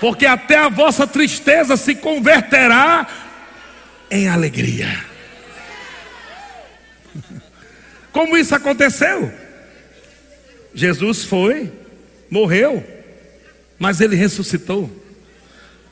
[0.00, 3.06] porque até a vossa tristeza se converterá
[4.10, 5.04] em alegria.
[8.12, 9.32] Como isso aconteceu?
[10.78, 11.72] Jesus foi,
[12.30, 12.84] morreu,
[13.80, 14.88] mas ele ressuscitou.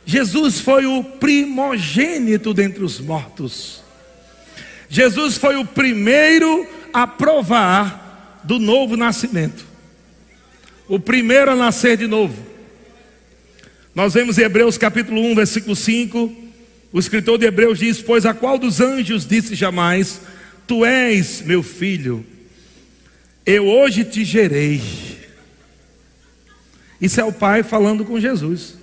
[0.04, 3.82] Jesus foi o primogênito dentre os mortos.
[4.88, 9.66] Jesus foi o primeiro a provar do novo nascimento.
[10.86, 12.40] O primeiro a nascer de novo.
[13.92, 16.32] Nós vemos em Hebreus capítulo 1, versículo 5,
[16.92, 20.20] o escritor de Hebreus diz: Pois a qual dos anjos disse jamais:
[20.64, 22.24] Tu és meu filho,
[23.46, 24.82] eu hoje te gerei.
[27.00, 28.76] Isso é o Pai falando com Jesus.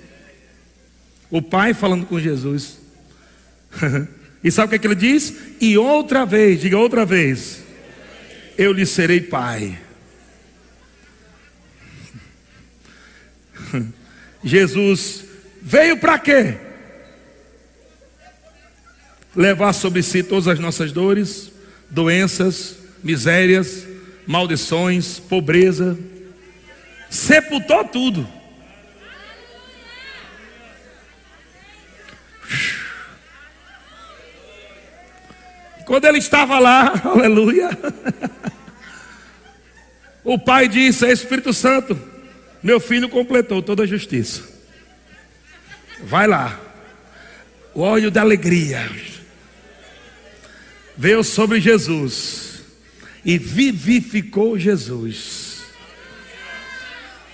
[1.30, 2.78] O Pai falando com Jesus.
[4.42, 5.34] e sabe o que, é que ele diz?
[5.60, 7.62] E outra vez, diga outra vez,
[8.58, 9.78] eu lhe serei Pai.
[14.44, 15.26] Jesus
[15.62, 16.56] veio para quê?
[19.36, 21.52] Levar sobre si todas as nossas dores,
[21.90, 23.88] doenças, misérias,
[24.26, 25.98] maldições, pobreza.
[27.10, 28.28] Sepultou tudo.
[35.86, 37.70] Quando ele estava lá, aleluia,
[40.24, 42.00] o pai disse: Espírito Santo,
[42.62, 44.44] meu filho completou toda a justiça.
[46.02, 46.60] Vai lá.
[47.74, 48.90] O óleo da alegria
[50.96, 52.53] veio sobre Jesus
[53.26, 55.64] e vivificou Jesus,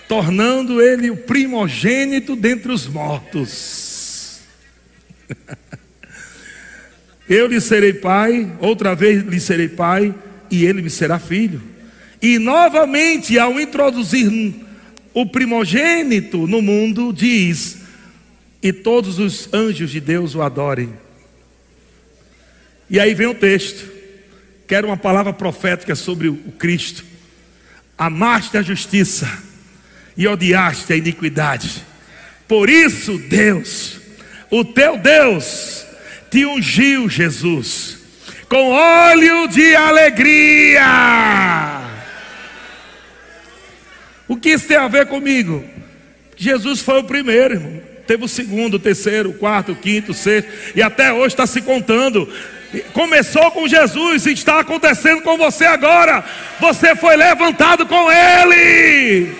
[0.08, 4.40] tornando ele o primogênito dentre os mortos.
[7.28, 10.12] Eu lhe serei pai, outra vez lhe serei pai,
[10.50, 11.62] e ele me será filho.
[12.20, 14.52] E novamente, ao introduzir
[15.14, 17.78] o primogênito no mundo diz:
[18.62, 20.92] e todos os anjos de Deus o adorem.
[22.88, 23.99] E aí vem o texto.
[24.70, 27.04] Quero uma palavra profética sobre o Cristo.
[27.98, 29.28] Amaste a justiça
[30.16, 31.84] e odiaste a iniquidade.
[32.46, 33.98] Por isso, Deus,
[34.48, 35.84] o teu Deus,
[36.30, 37.98] te ungiu, Jesus,
[38.48, 41.80] com óleo de alegria
[44.30, 45.64] o que isso tem a ver comigo?
[46.36, 47.82] Jesus foi o primeiro, irmão.
[48.06, 51.48] Teve o segundo, o terceiro, o quarto, o quinto, o sexto, e até hoje está
[51.48, 52.32] se contando.
[52.92, 56.24] Começou com Jesus está acontecendo com você agora.
[56.60, 59.34] Você foi levantado com Ele.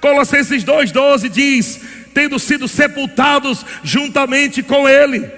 [0.00, 1.80] Colossenses 2,12 diz:
[2.12, 5.30] tendo sido sepultados juntamente com Ele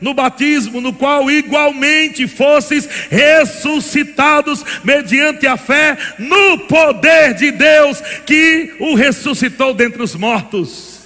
[0.00, 8.76] no batismo, no qual igualmente fosses ressuscitados mediante a fé no poder de Deus que
[8.78, 11.00] o ressuscitou dentre os mortos.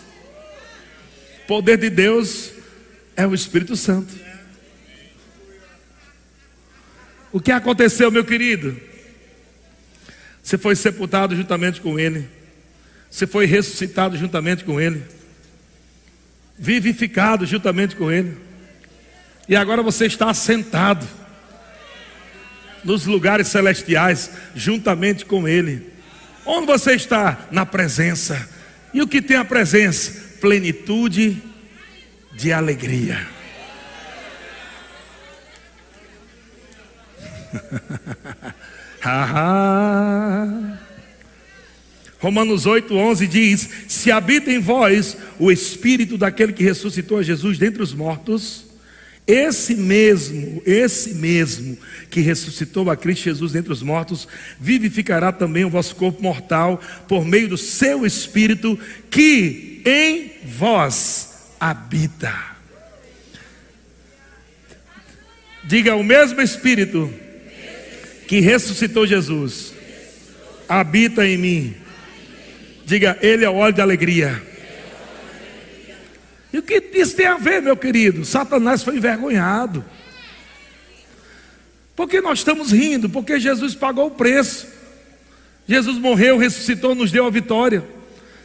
[1.48, 2.51] Poder de Deus
[3.16, 4.12] é o Espírito Santo.
[7.32, 8.78] O que aconteceu, meu querido?
[10.42, 12.28] Você foi sepultado juntamente com Ele,
[13.10, 15.02] você foi ressuscitado juntamente com Ele,
[16.58, 18.36] vivificado juntamente com Ele,
[19.48, 21.06] e agora você está assentado
[22.84, 25.92] nos lugares celestiais juntamente com Ele.
[26.44, 27.46] Onde você está?
[27.52, 28.48] Na presença.
[28.92, 30.38] E o que tem a presença?
[30.40, 31.40] Plenitude
[32.34, 33.26] de alegria.
[42.18, 47.58] Romanos 8, 11 diz: Se habita em vós o espírito daquele que ressuscitou a Jesus
[47.58, 48.64] dentre os mortos,
[49.26, 51.76] esse mesmo, esse mesmo
[52.10, 54.26] que ressuscitou a Cristo Jesus dentre os mortos,
[54.58, 58.78] vivificará também o vosso corpo mortal por meio do seu espírito
[59.10, 61.31] que em vós
[61.62, 62.34] habita.
[65.62, 67.08] Diga o mesmo espírito
[68.26, 69.72] que ressuscitou Jesus
[70.68, 71.76] habita em mim.
[72.84, 74.42] Diga, Ele é o óleo de alegria.
[76.52, 78.24] E o que isso tem a ver, meu querido?
[78.24, 79.84] Satanás foi envergonhado.
[81.94, 83.08] Porque nós estamos rindo?
[83.08, 84.66] Porque Jesus pagou o preço.
[85.68, 87.84] Jesus morreu, ressuscitou, nos deu a vitória.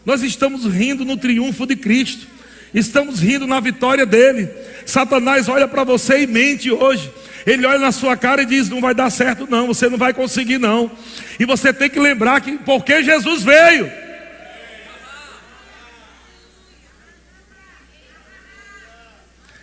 [0.05, 2.36] Nós estamos rindo no triunfo de Cristo.
[2.77, 4.47] Estamos rindo na vitória dele.
[4.85, 7.11] Satanás olha para você e mente hoje.
[7.43, 10.13] Ele olha na sua cara e diz: Não vai dar certo, não, você não vai
[10.13, 10.91] conseguir, não.
[11.39, 13.91] E você tem que lembrar que porque Jesus veio.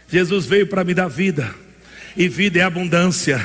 [0.08, 1.54] Jesus veio para me dar vida,
[2.16, 3.40] e vida é abundância.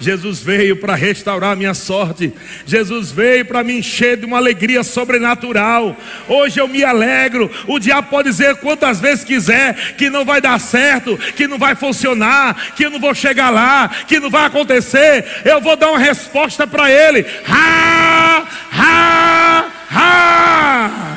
[0.00, 2.32] Jesus veio para restaurar minha sorte.
[2.64, 5.94] Jesus veio para me encher de uma alegria sobrenatural.
[6.26, 7.50] Hoje eu me alegro.
[7.66, 11.74] O diabo pode dizer quantas vezes quiser que não vai dar certo, que não vai
[11.74, 15.42] funcionar, que eu não vou chegar lá, que não vai acontecer.
[15.44, 17.26] Eu vou dar uma resposta para ele.
[17.46, 18.46] Ha!
[18.72, 19.66] Ha!
[19.92, 21.10] Ha!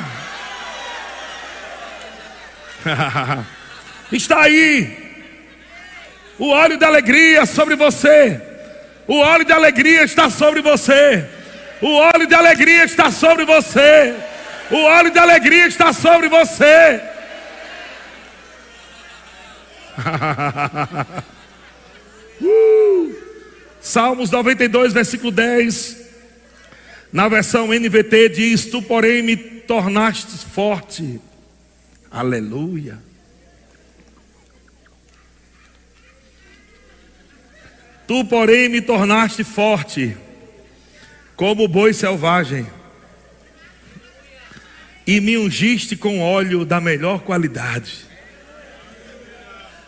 [4.12, 5.04] Está aí
[6.38, 8.53] o óleo da alegria sobre você.
[9.06, 11.28] O óleo de alegria está sobre você.
[11.82, 14.14] O óleo de alegria está sobre você.
[14.70, 17.02] O óleo de alegria está sobre você.
[22.40, 23.14] uh!
[23.80, 26.02] Salmos 92, versículo 10.
[27.12, 31.20] Na versão NVT diz: Tu, porém, me tornaste forte.
[32.10, 32.98] Aleluia.
[38.06, 40.16] Tu, porém, me tornaste forte,
[41.36, 42.66] como boi selvagem,
[45.06, 48.04] e me ungiste com óleo da melhor qualidade.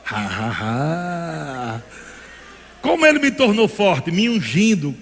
[0.09, 1.83] Ha, ha, ha.
[2.81, 4.13] Como ele me tornou forte?
[4.13, 4.95] Me ungindo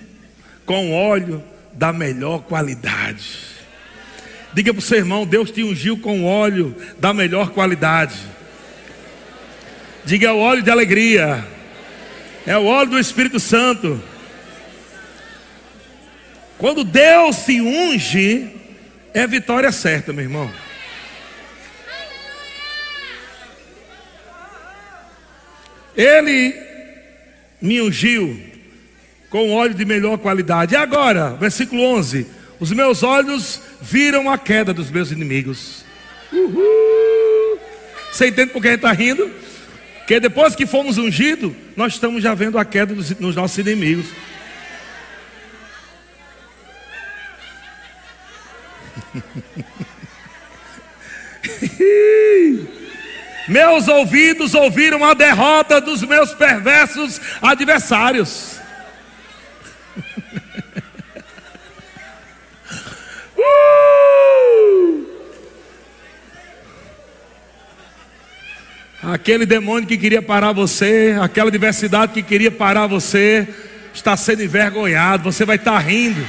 [0.65, 1.43] com óleo
[1.73, 3.55] da melhor qualidade.
[4.55, 8.17] Diga para o seu irmão: Deus te ungiu com óleo da melhor qualidade.
[10.05, 11.54] Diga o óleo de alegria.
[12.47, 14.03] É o óleo do Espírito Santo.
[16.59, 18.51] Quando Deus se unge,
[19.15, 20.51] é vitória certa, meu irmão.
[25.97, 26.55] Ele
[27.61, 28.39] me ungiu
[29.31, 30.75] com óleo de melhor qualidade.
[30.75, 32.27] E agora, versículo 11:
[32.61, 35.85] Os meus olhos viram a queda dos meus inimigos.
[36.31, 37.59] Uhul.
[38.13, 39.31] Você entende por que a gente está rindo?
[40.05, 44.05] Porque depois que fomos ungidos, nós estamos já vendo a queda dos, nos nossos inimigos.
[53.49, 58.59] meus ouvidos ouviram a derrota dos meus perversos adversários.
[69.13, 73.47] Aquele demônio que queria parar você, aquela diversidade que queria parar você,
[73.93, 76.27] está sendo envergonhado, você vai estar rindo.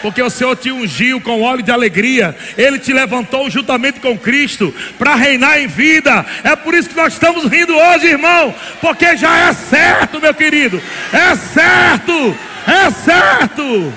[0.00, 4.74] Porque o Senhor te ungiu com óleo de alegria, Ele te levantou juntamente com Cristo
[4.98, 6.24] para reinar em vida.
[6.42, 10.80] É por isso que nós estamos rindo hoje, irmão, porque já é certo, meu querido,
[11.12, 12.36] é certo,
[12.66, 13.92] é certo.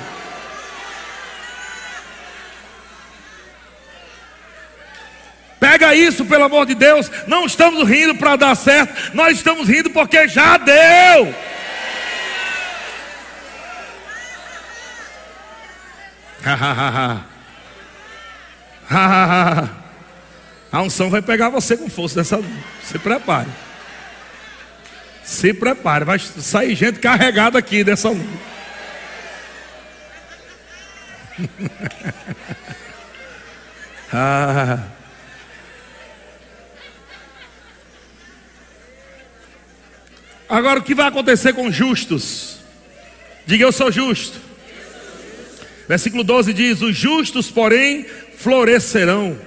[5.60, 7.10] Pega isso, pelo amor de Deus.
[7.26, 11.34] Não estamos rindo para dar certo, nós estamos rindo porque já deu.
[20.72, 22.39] A unção vai pegar você com força dessa.
[22.84, 23.49] Se prepare.
[25.24, 28.47] Se prepare, vai sair gente carregada aqui dessa luta.
[34.14, 34.96] ah.
[40.49, 42.59] Agora o que vai acontecer com justos?
[43.45, 44.39] Diga eu sou justo.
[45.87, 48.05] Versículo 12 diz: Os justos, porém,
[48.37, 49.37] florescerão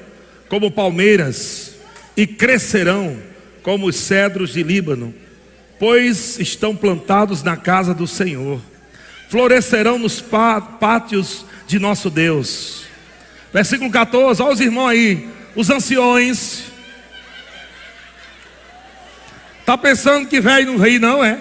[0.49, 1.75] como palmeiras
[2.17, 3.17] e crescerão
[3.63, 5.15] como os cedros de Líbano,
[5.79, 8.61] pois estão plantados na casa do Senhor,
[9.29, 12.85] florescerão nos pátios de nosso Deus.
[13.53, 16.70] Versículo 14, olha os irmãos aí, os anciões.
[19.61, 21.39] Está pensando que velho não ri, não é?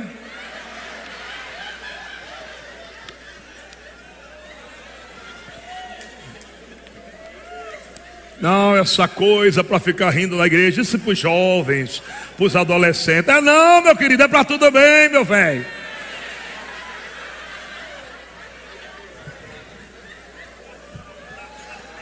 [8.40, 12.02] Não, essa coisa para ficar rindo na igreja, isso para os jovens,
[12.38, 13.34] para os adolescentes.
[13.34, 15.66] É não, meu querido, é para tudo bem, meu velho.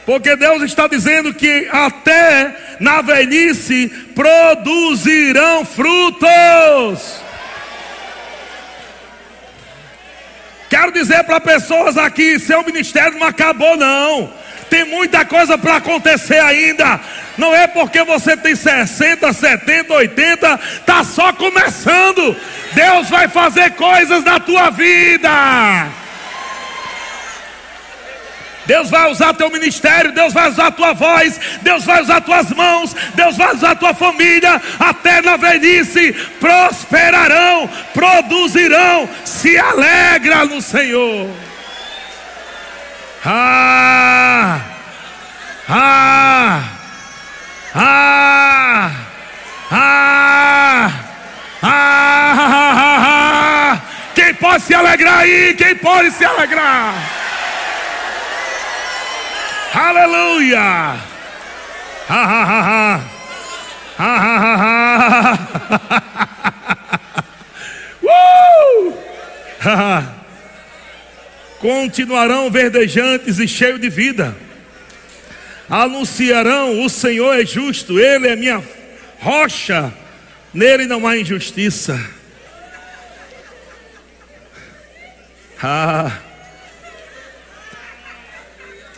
[0.08, 7.20] Porque Deus está dizendo que até na velhice produzirão frutos.
[10.70, 14.32] Quero dizer para pessoas aqui: seu ministério não acabou, não.
[14.70, 16.98] Tem muita coisa para acontecer ainda.
[17.36, 22.34] Não é porque você tem 60, 70, 80, tá só começando.
[22.72, 26.07] Deus vai fazer coisas na tua vida.
[28.68, 32.94] Deus vai usar teu ministério, Deus vai usar tua voz, Deus vai usar tuas mãos,
[33.14, 41.30] Deus vai usar tua família, até na velhice prosperarão, produzirão, se alegra no Senhor.
[43.24, 44.60] Ah!
[45.66, 46.62] Ah!
[47.74, 48.90] Ah!
[49.70, 50.92] Ah!
[51.62, 53.80] Ah!
[54.14, 55.54] Quem pode se alegrar aí?
[55.54, 57.27] Quem pode se alegrar?
[59.74, 60.96] Aleluia!
[62.08, 63.00] Ha ha ha ha!
[63.98, 64.68] Ha ha ha
[69.60, 69.74] ha!
[69.74, 70.18] ha!
[71.60, 74.36] continuarão verdejantes e cheios de vida.
[75.68, 78.62] Anunciarão: o Senhor é justo, Ele é minha
[79.20, 79.92] rocha,
[80.54, 81.98] nele não há injustiça.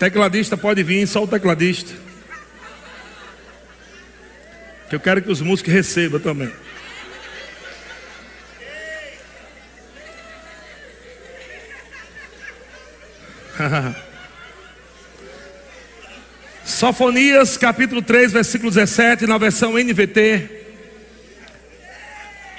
[0.00, 1.92] Tecladista pode vir, só o tecladista.
[4.88, 6.50] Que eu quero que os músicos recebam também.
[16.64, 20.62] Sofonias capítulo 3, versículo 17, na versão NVT.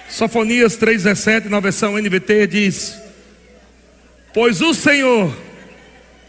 [0.07, 3.01] Sofonias 3, 17, na versão NVT diz:
[4.31, 5.35] Pois o Senhor,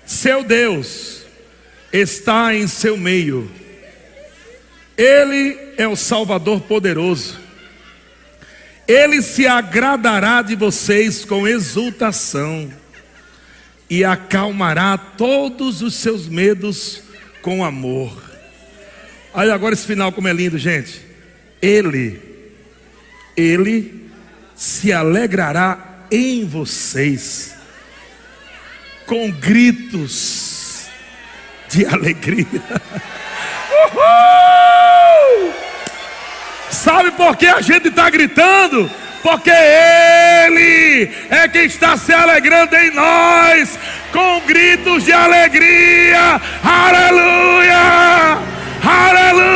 [0.07, 1.23] seu Deus,
[1.93, 3.51] está em seu meio,
[4.97, 7.39] Ele é o Salvador poderoso,
[8.87, 12.71] Ele se agradará de vocês com exultação
[13.89, 17.03] e acalmará todos os seus medos
[17.43, 18.23] com amor.
[19.35, 21.01] Olha agora esse final como é lindo, gente.
[21.61, 22.21] Ele,
[23.37, 24.09] ele
[24.55, 27.55] se alegrará em vocês
[29.07, 30.87] com gritos
[31.69, 32.47] de alegria.
[33.95, 35.53] Uhul!
[36.71, 38.91] Sabe por que a gente está gritando?
[39.23, 43.79] porque Ele é quem está se alegrando em nós,
[44.13, 48.39] com gritos de alegria, aleluia,
[48.85, 49.53] aleluia.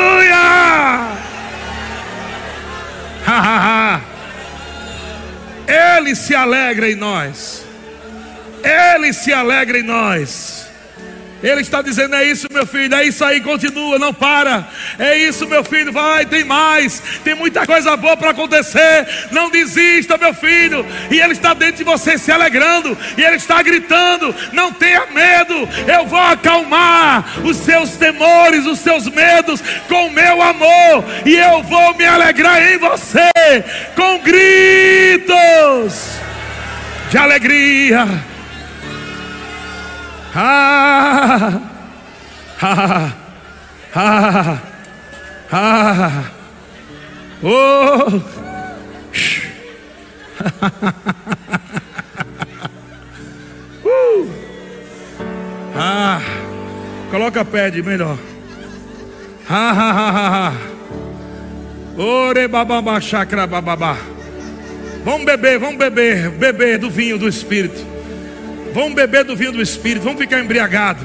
[5.67, 7.66] Ele se alegra em nós,
[8.67, 10.67] Ele se alegra em nós.
[11.43, 14.67] Ele está dizendo: é isso, meu filho, é isso aí, continua, não para.
[14.99, 19.07] É isso, meu filho, vai, tem mais, tem muita coisa boa para acontecer.
[19.31, 20.85] Não desista, meu filho.
[21.11, 25.69] E Ele está dentro de você se alegrando, e Ele está gritando: não tenha medo,
[25.87, 31.63] eu vou acalmar os seus temores, os seus medos com o meu amor, e eu
[31.63, 33.31] vou me alegrar em você
[33.95, 36.19] com gritos
[37.11, 38.36] de alegria.
[40.39, 41.63] Ah!
[42.61, 43.17] Ah!
[43.95, 44.63] Ah!
[45.51, 46.31] Ah!
[47.43, 48.21] Oh!
[53.83, 54.27] uh!
[55.75, 56.21] Ah!
[57.11, 58.19] Coloca pé de melhor.
[59.49, 60.53] Ha ha ha ha ha.
[61.97, 63.97] Ore bababa chakra bababa.
[65.03, 67.96] Vamos beber, vamos beber, beber do vinho do Espírito.
[68.77, 71.01] Vamos beber do vinho do Espírito, vamos ficar embriagado.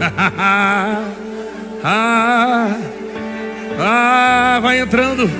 [1.84, 2.76] ah,
[3.78, 5.30] ah, vai entrando,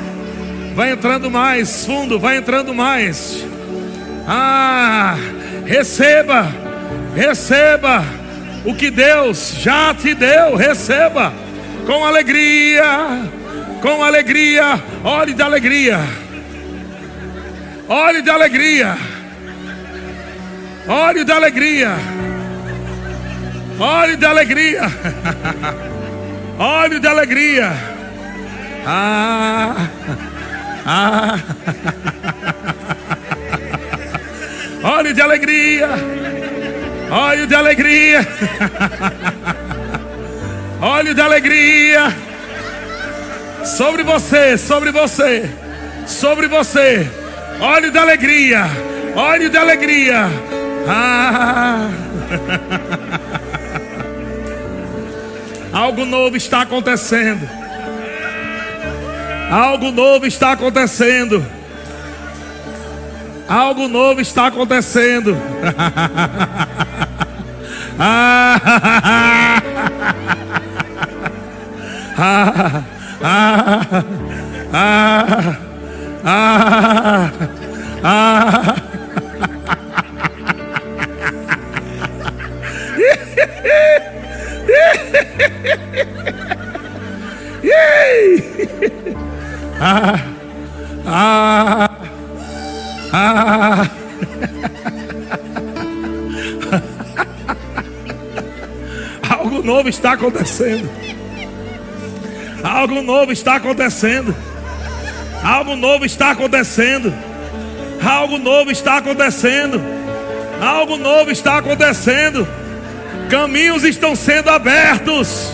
[0.77, 3.45] vai entrando mais fundo, vai entrando mais.
[4.29, 5.17] Ah,
[5.65, 6.47] receba,
[7.17, 8.05] receba
[8.65, 11.33] o que Deus já te deu, receba
[11.85, 13.29] com alegria
[13.83, 16.01] com alegria, ore de alegria,
[17.89, 18.97] ore de alegria,
[20.89, 21.97] ore de alegria,
[23.79, 24.91] ore de alegria,
[26.59, 27.73] ore de alegria.
[28.87, 29.89] Ah,
[30.87, 31.39] ah.
[34.87, 35.89] Óleo de alegria.
[37.11, 38.29] Óleo de alegria.
[40.81, 42.15] Óleo de alegria
[43.65, 45.51] sobre você, sobre você,
[46.07, 47.26] sobre você.
[47.61, 48.67] Óleo de alegria,
[49.15, 50.29] óleo de alegria.
[50.89, 51.89] Ah.
[55.73, 57.49] Algo novo está acontecendo.
[59.51, 61.45] Algo novo está acontecendo.
[63.49, 65.37] Algo novo está acontecendo.
[67.99, 68.61] ah.
[72.19, 72.83] ah.
[73.23, 73.83] Ah,
[74.73, 75.57] ah,
[76.27, 77.31] ah,
[78.03, 78.77] ah.
[89.81, 90.21] ah,
[91.07, 91.91] ah,
[93.13, 93.91] ah.
[99.31, 100.91] Algo novo está acontecendo.
[102.65, 104.35] Algo novo está acontecendo.
[105.47, 107.15] Algo novo está acontecendo.
[108.05, 109.81] Algo novo está acontecendo.
[110.61, 112.49] Algo novo está acontecendo.
[113.31, 115.53] Caminhos estão sendo abertos.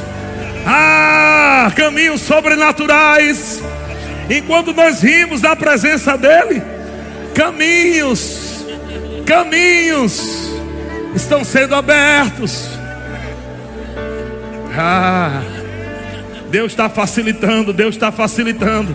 [0.67, 3.63] Ah, caminhos sobrenaturais.
[4.31, 6.63] Enquanto nós rimos na presença dele,
[7.35, 8.65] caminhos,
[9.27, 10.53] caminhos
[11.15, 12.67] estão sendo abertos.
[14.75, 15.43] Ah.
[16.49, 18.95] Deus está facilitando, Deus está facilitando,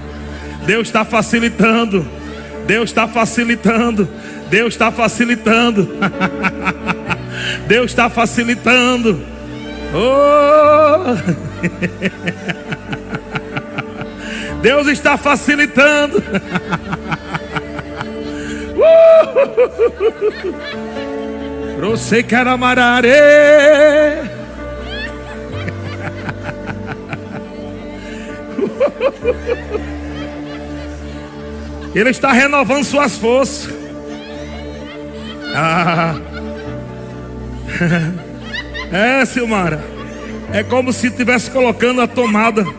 [0.67, 2.05] Deus está facilitando,
[2.67, 4.05] Deus está facilitando,
[4.49, 5.87] Deus está facilitando,
[7.69, 9.23] Deus está facilitando.
[9.93, 11.15] Oh!
[14.61, 16.21] Deus está facilitando.
[21.79, 23.13] Você quer amarare.
[31.97, 33.73] Ele está renovando suas forças.
[35.55, 36.15] Ah.
[38.89, 39.83] É, Silmara.
[40.53, 42.63] É como se estivesse colocando a tomada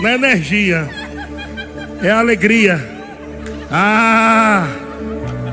[0.00, 0.88] na energia.
[2.02, 2.80] É alegria.
[3.70, 4.66] Ah.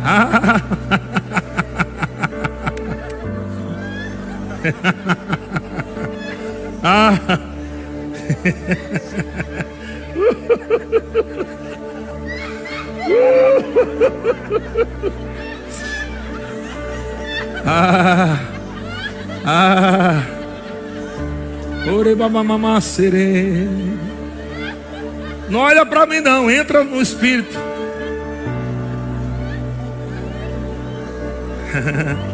[0.05, 0.61] ah.
[6.83, 7.13] Ah.
[17.65, 18.39] Ah.
[19.45, 20.23] Ah.
[25.49, 27.59] Não olha para mim não, entra no espírito.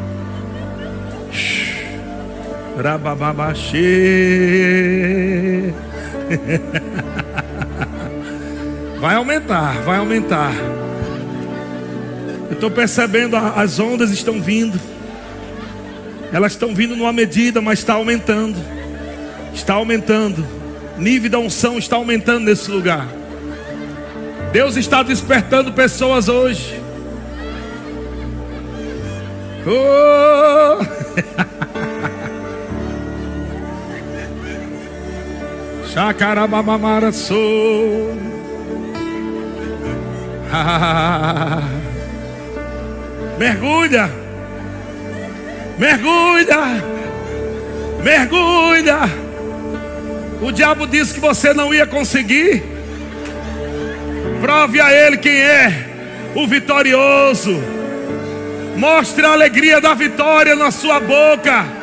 [2.84, 3.78] Rabababaxê.
[9.08, 10.52] Vai aumentar, vai aumentar.
[12.50, 14.78] Eu estou percebendo, as ondas estão vindo.
[16.34, 18.58] Elas estão vindo numa medida, mas está aumentando.
[19.54, 20.46] Está aumentando.
[20.98, 23.08] Nível da unção está aumentando nesse lugar.
[24.52, 26.82] Deus está despertando pessoas hoje.
[29.66, 30.84] Oh!
[35.94, 38.37] Chacarabamamara sou.
[43.38, 44.10] mergulha,
[45.78, 46.58] mergulha,
[48.04, 49.00] mergulha.
[50.42, 52.64] O diabo disse que você não ia conseguir.
[54.42, 55.88] Prove a ele quem é
[56.36, 57.56] o vitorioso.
[58.76, 61.78] Mostre a alegria da vitória na sua boca.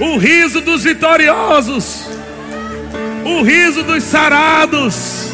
[0.00, 2.08] o riso dos vitoriosos,
[3.24, 5.27] o riso dos sarados,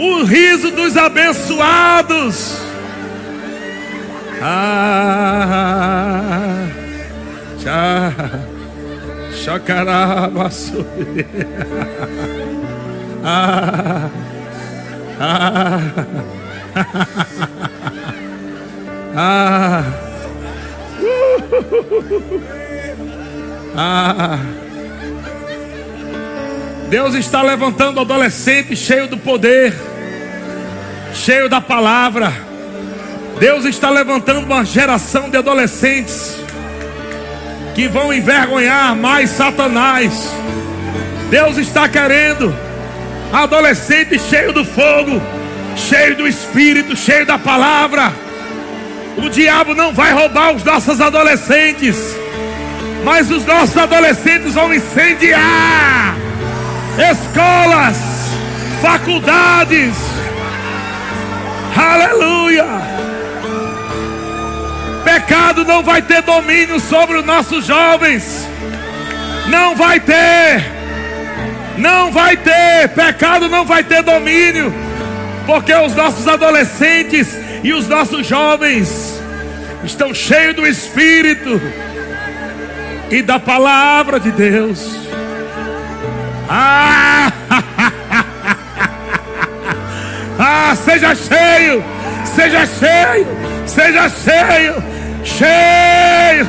[0.00, 2.58] o riso dos abençoados.
[4.42, 6.66] Ah,
[9.44, 10.86] chacarabaçu.
[13.22, 14.08] Ah,
[15.20, 15.80] ah,
[19.14, 19.84] ah.
[23.76, 24.38] Ah.
[26.88, 29.72] Deus está levantando adolescente cheio do poder,
[31.12, 32.32] cheio da palavra.
[33.38, 36.36] Deus está levantando uma geração de adolescentes
[37.74, 40.30] que vão envergonhar mais Satanás.
[41.30, 42.54] Deus está querendo
[43.32, 45.20] adolescente cheio do fogo,
[45.76, 48.12] cheio do espírito, cheio da palavra.
[49.16, 51.96] O diabo não vai roubar os nossos adolescentes,
[53.04, 56.16] mas os nossos adolescentes vão incendiar
[56.98, 57.96] escolas,
[58.82, 59.94] faculdades.
[61.80, 62.66] Aleluia!
[65.02, 68.46] Pecado não vai ter domínio sobre os nossos jovens.
[69.48, 70.62] Não vai ter.
[71.78, 72.88] Não vai ter.
[72.94, 74.72] Pecado não vai ter domínio.
[75.46, 79.18] Porque os nossos adolescentes e os nossos jovens
[79.82, 81.60] estão cheios do Espírito
[83.10, 84.96] e da palavra de Deus.
[86.46, 87.32] Ah!
[90.40, 91.84] Ah, seja cheio,
[92.24, 93.26] seja cheio,
[93.66, 94.82] seja cheio,
[95.22, 96.48] cheio.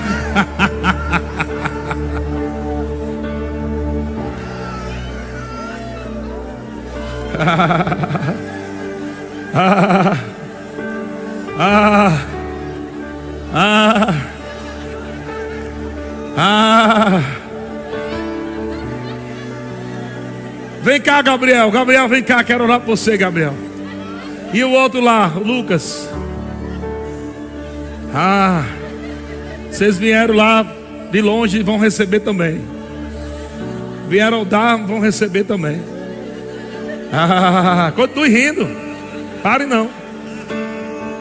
[9.54, 10.18] ah,
[11.60, 12.32] ah.
[13.54, 14.14] Ah,
[16.38, 17.22] ah.
[20.82, 21.70] Vem cá, Gabriel.
[21.70, 22.44] Gabriel, vem cá.
[22.44, 23.71] Quero orar por você, Gabriel.
[24.54, 26.10] E o outro lá, Lucas.
[28.14, 28.66] Ah,
[29.70, 30.66] vocês vieram lá
[31.12, 32.62] de longe e vão receber também.
[34.10, 35.82] Vieram dar, vão receber também.
[37.14, 38.68] Ah, continue rindo.
[39.42, 39.90] Pare não.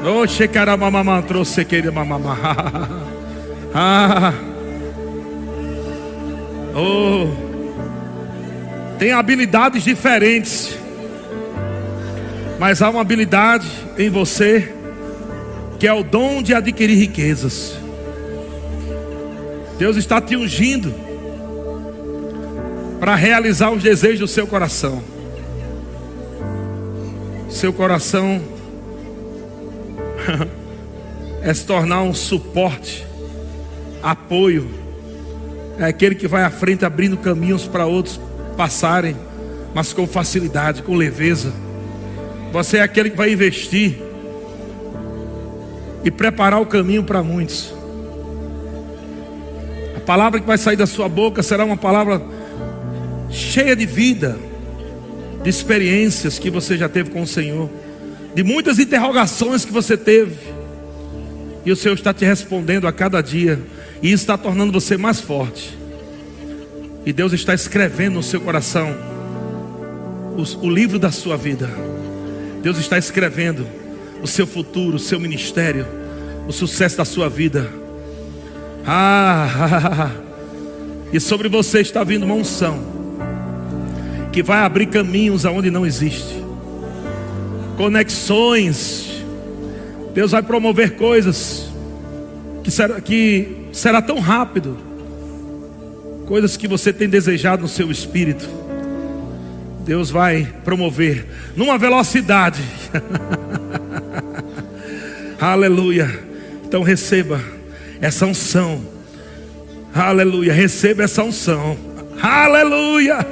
[0.04, 2.36] Oh, xecaramamamã, trouxe queira mamamá.
[3.72, 4.34] Ah.
[6.74, 7.28] Oh.
[8.98, 10.76] Tem habilidades diferentes.
[12.60, 14.74] Mas há uma habilidade em você
[15.78, 17.74] que é o dom de adquirir riquezas.
[19.78, 20.94] Deus está te ungindo
[23.00, 25.02] para realizar os desejos do seu coração.
[27.48, 28.42] Seu coração
[31.40, 33.06] é se tornar um suporte,
[34.02, 34.68] apoio,
[35.78, 38.20] é aquele que vai à frente abrindo caminhos para outros
[38.54, 39.16] passarem,
[39.74, 41.69] mas com facilidade, com leveza.
[42.52, 43.98] Você é aquele que vai investir
[46.04, 47.72] e preparar o caminho para muitos.
[49.96, 52.20] A palavra que vai sair da sua boca será uma palavra
[53.30, 54.38] cheia de vida,
[55.42, 57.70] de experiências que você já teve com o Senhor
[58.34, 60.36] de muitas interrogações que você teve,
[61.64, 63.60] e o Senhor está te respondendo a cada dia,
[64.02, 65.76] e isso está tornando você mais forte.
[67.04, 68.94] E Deus está escrevendo no seu coração
[70.36, 71.68] o, o livro da sua vida.
[72.62, 73.66] Deus está escrevendo
[74.22, 75.86] o seu futuro, o seu ministério,
[76.46, 77.70] o sucesso da sua vida.
[78.86, 80.10] Ah,
[81.12, 82.82] e sobre você está vindo uma unção
[84.32, 86.40] que vai abrir caminhos aonde não existe
[87.80, 89.24] conexões.
[90.12, 91.70] Deus vai promover coisas
[92.62, 94.76] que será, que será tão rápido,
[96.26, 98.46] coisas que você tem desejado no seu espírito.
[99.84, 101.26] Deus vai promover
[101.56, 102.62] numa velocidade.
[105.40, 106.10] Aleluia.
[106.64, 107.40] Então receba
[108.00, 108.80] essa unção.
[109.94, 110.52] Aleluia.
[110.52, 111.76] Receba essa unção.
[112.22, 113.18] Aleluia.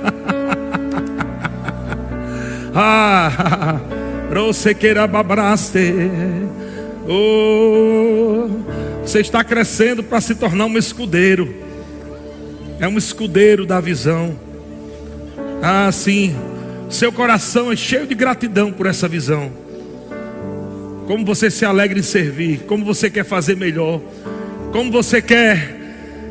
[2.75, 3.81] ah,
[7.11, 8.51] Oh,
[9.03, 11.55] você está crescendo para se tornar um escudeiro.
[12.79, 14.39] É um escudeiro da visão.
[15.63, 16.35] Ah, sim.
[16.89, 19.51] Seu coração é cheio de gratidão por essa visão.
[21.07, 24.01] Como você se alegra em servir, como você quer fazer melhor,
[24.73, 25.77] como você quer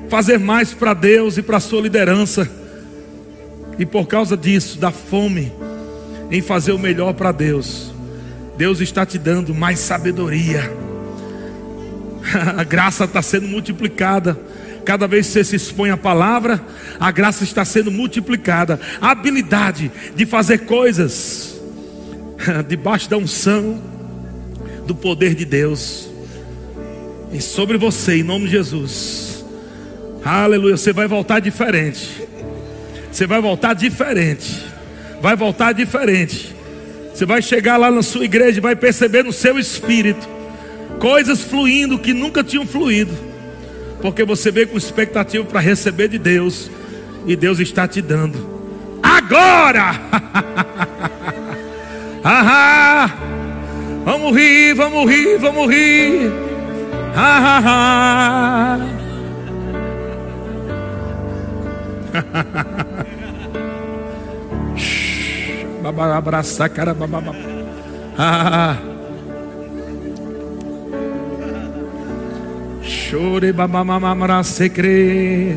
[0.10, 2.50] fazer mais para Deus e para a sua liderança.
[3.78, 5.52] E por causa disso, da fome,
[6.32, 7.94] em fazer o melhor para Deus.
[8.58, 10.72] Deus está te dando mais sabedoria.
[12.58, 14.38] A graça está sendo multiplicada
[14.88, 16.66] Cada vez que você se expõe à palavra,
[16.98, 18.80] a graça está sendo multiplicada.
[19.02, 21.60] A habilidade de fazer coisas
[22.70, 23.84] debaixo da unção
[24.86, 26.10] do poder de Deus.
[27.34, 29.44] E sobre você, em nome de Jesus.
[30.24, 30.78] Aleluia.
[30.78, 32.26] Você vai voltar diferente.
[33.12, 34.64] Você vai voltar diferente.
[35.22, 36.56] Vai voltar diferente.
[37.14, 40.30] Você vai chegar lá na sua igreja e vai perceber no seu espírito
[40.98, 43.27] coisas fluindo que nunca tinham fluído.
[44.02, 46.70] Porque você veio com expectativa para receber de Deus
[47.26, 48.58] e Deus está te dando.
[49.02, 50.00] Agora!
[52.24, 53.16] Ahá!
[54.06, 56.32] Vamos rir, vamos rir, vamos rir.
[57.16, 58.80] Ahá!
[66.16, 66.96] Abraçar cara,
[68.18, 68.78] ah,
[73.08, 75.56] chore, babamamara, secre,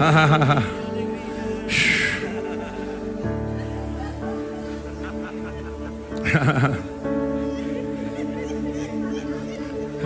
[0.00, 0.62] ah,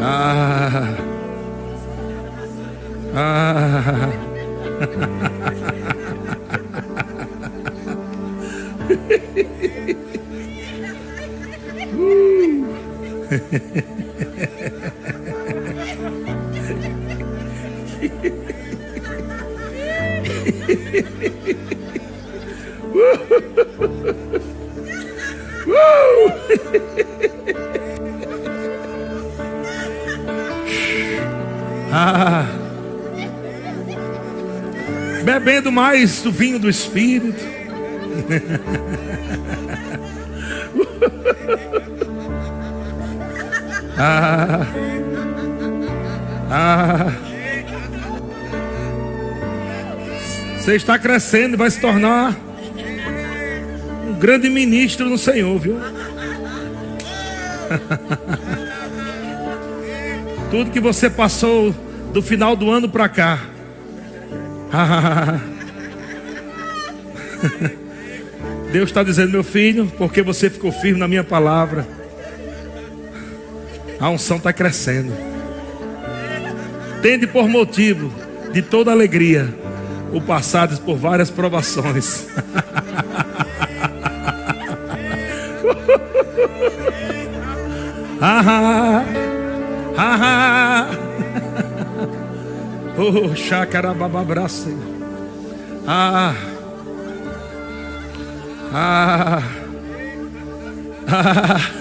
[0.00, 0.96] ah,
[3.14, 3.76] ah.
[31.92, 32.46] Ah,
[35.24, 37.44] bebendo mais do vinho do Espírito.
[43.98, 44.66] ah,
[46.50, 47.25] ah.
[50.66, 52.36] Você está crescendo e vai se tornar
[54.04, 55.78] um grande ministro no Senhor, viu?
[60.50, 61.70] Tudo que você passou
[62.12, 63.44] do final do ano para cá.
[68.72, 71.86] Deus está dizendo, meu filho, porque você ficou firme na minha palavra,
[74.00, 75.12] a unção está crescendo.
[77.02, 78.12] Tende por motivo
[78.52, 79.64] de toda alegria
[80.16, 82.26] o passado por várias provações.
[88.20, 89.04] ah,
[89.98, 90.88] ah, ah.
[92.96, 94.70] oh, xacarabababraça.
[95.86, 96.34] Ah.
[98.72, 99.42] Ah.
[101.08, 101.75] Ah.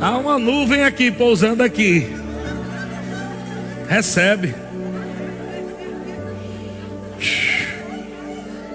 [0.00, 2.10] Há uma nuvem aqui pousando aqui.
[3.86, 4.54] Recebe.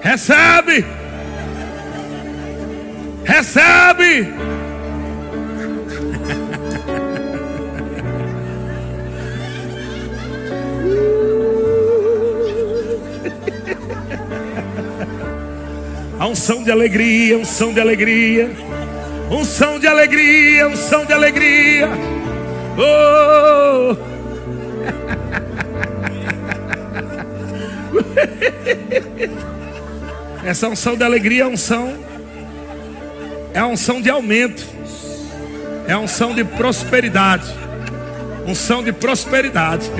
[0.01, 0.86] Recebe.
[3.23, 4.34] Recebe!
[16.19, 18.51] A unção de alegria, unção de alegria,
[19.30, 21.89] unção de alegria, unção de alegria.
[22.78, 23.95] Oh!
[30.45, 32.05] Essa unção de alegria é unção
[33.55, 34.67] é unção de aumento,
[35.88, 37.55] é unção de prosperidade,
[38.45, 39.89] unção de prosperidade.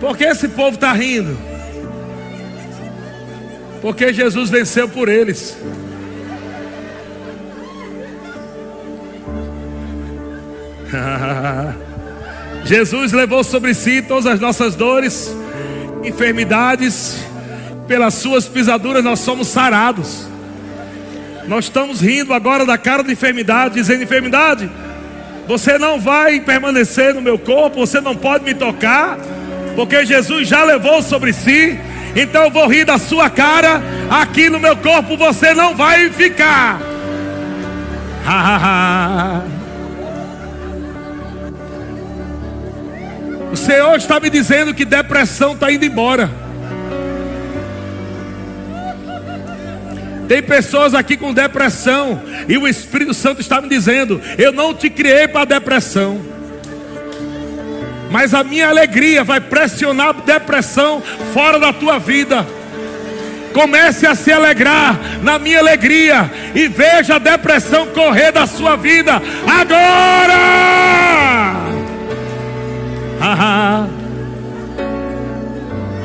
[0.00, 1.34] Por que esse povo está rindo?
[3.80, 5.56] Porque Jesus venceu por eles.
[12.64, 15.34] Jesus levou sobre si todas as nossas dores,
[16.02, 17.23] enfermidades,
[17.86, 20.26] pelas suas pisaduras nós somos sarados.
[21.46, 24.70] Nós estamos rindo agora da cara da enfermidade, dizendo: enfermidade,
[25.46, 29.18] você não vai permanecer no meu corpo, você não pode me tocar
[29.74, 31.78] porque Jesus já levou sobre si.
[32.16, 36.80] Então eu vou rir da sua cara, aqui no meu corpo você não vai ficar.
[43.52, 46.43] O Senhor está me dizendo que depressão está indo embora.
[50.28, 54.88] Tem pessoas aqui com depressão e o Espírito Santo está me dizendo: Eu não te
[54.88, 56.20] criei para depressão,
[58.10, 61.02] mas a minha alegria vai pressionar a depressão
[61.32, 62.46] fora da tua vida.
[63.52, 69.22] Comece a se alegrar na minha alegria e veja a depressão correr da sua vida
[69.46, 70.34] agora.
[73.20, 73.88] Haha.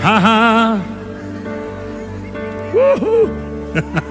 [0.04, 0.80] Haha.
[2.72, 3.50] Uhul.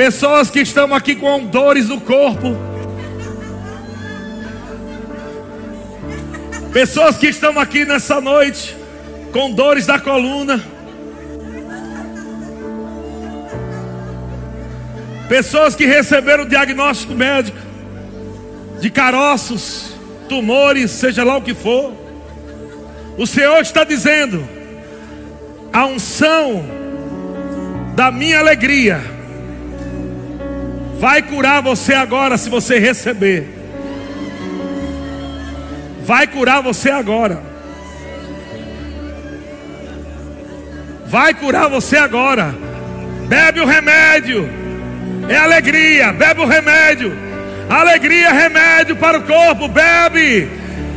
[0.00, 2.56] Pessoas que estão aqui com dores no corpo.
[6.72, 8.74] Pessoas que estão aqui nessa noite
[9.30, 10.58] com dores da coluna.
[15.28, 17.58] Pessoas que receberam diagnóstico médico
[18.80, 19.94] de caroços,
[20.30, 21.92] tumores, seja lá o que for.
[23.18, 24.48] O Senhor está dizendo:
[25.70, 26.64] a unção
[27.94, 29.19] da minha alegria
[31.00, 33.48] vai curar você agora se você receber.
[36.02, 37.42] Vai curar você agora.
[41.06, 42.54] Vai curar você agora.
[43.26, 44.48] Bebe o remédio.
[45.28, 46.12] É alegria.
[46.12, 47.12] Bebe o remédio.
[47.68, 49.66] Alegria, é remédio para o corpo.
[49.68, 50.48] Bebe.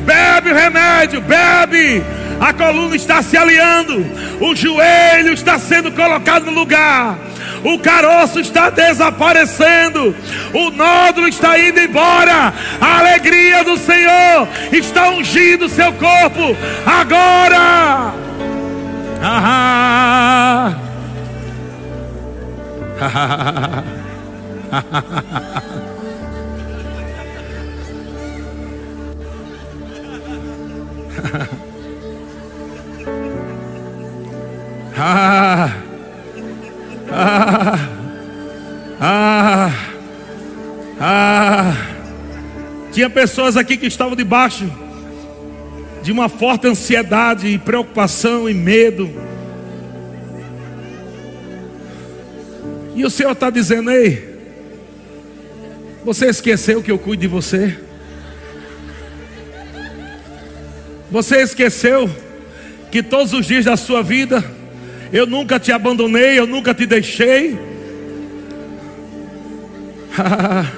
[0.06, 2.04] Bebe o remédio, bebe.
[2.40, 4.06] A coluna está se alinhando,
[4.42, 7.18] o joelho está sendo colocado no lugar,
[7.64, 10.16] o caroço está desaparecendo,
[10.54, 16.56] o nódulo está indo embora, a alegria do Senhor está ungindo seu corpo
[16.86, 18.14] agora.
[19.26, 20.76] Ah,
[24.70, 24.84] ah,
[34.98, 35.83] ah, ah,
[37.16, 37.90] ah,
[39.00, 39.72] ah,
[41.00, 41.76] ah.
[42.92, 44.70] Tinha pessoas aqui que estavam debaixo
[46.02, 49.10] de uma forte ansiedade, e preocupação e medo.
[52.96, 54.34] E o Senhor está dizendo: Ei,
[56.04, 57.78] você esqueceu que eu cuido de você?
[61.10, 62.10] Você esqueceu
[62.92, 64.44] que todos os dias da sua vida
[65.14, 67.58] eu nunca te abandonei, eu nunca te deixei?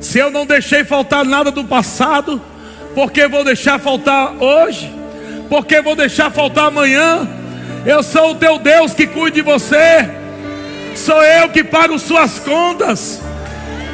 [0.00, 2.42] Se eu não deixei faltar nada do passado,
[2.92, 4.92] por que vou deixar faltar hoje?
[5.48, 7.28] Por que vou deixar faltar amanhã?
[7.86, 10.10] Eu sou o teu Deus que cuida de você.
[10.96, 13.22] Sou eu que pago suas contas.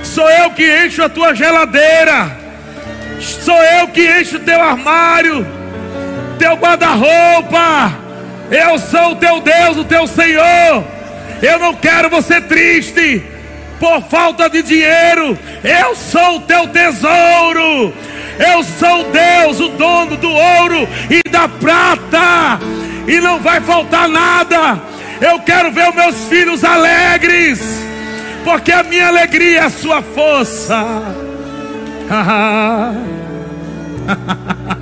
[0.02, 2.34] Sou eu que encho a tua geladeira.
[3.20, 5.46] Sou eu que encho o teu armário,
[6.38, 8.09] teu guarda-roupa.
[8.50, 10.84] Eu sou o teu Deus, o teu Senhor.
[11.40, 13.22] Eu não quero você triste
[13.78, 15.38] por falta de dinheiro.
[15.62, 17.94] Eu sou o teu tesouro.
[18.38, 22.58] Eu sou Deus, o dono do ouro e da prata.
[23.06, 24.80] E não vai faltar nada.
[25.20, 27.60] Eu quero ver os meus filhos alegres.
[28.42, 30.84] Porque a minha alegria é a sua força.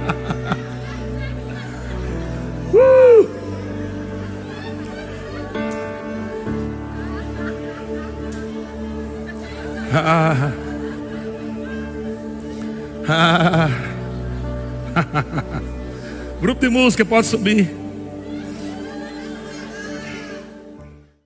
[9.93, 10.53] ah.
[13.11, 13.71] Ah.
[16.43, 17.88] Grupo de música pode subir.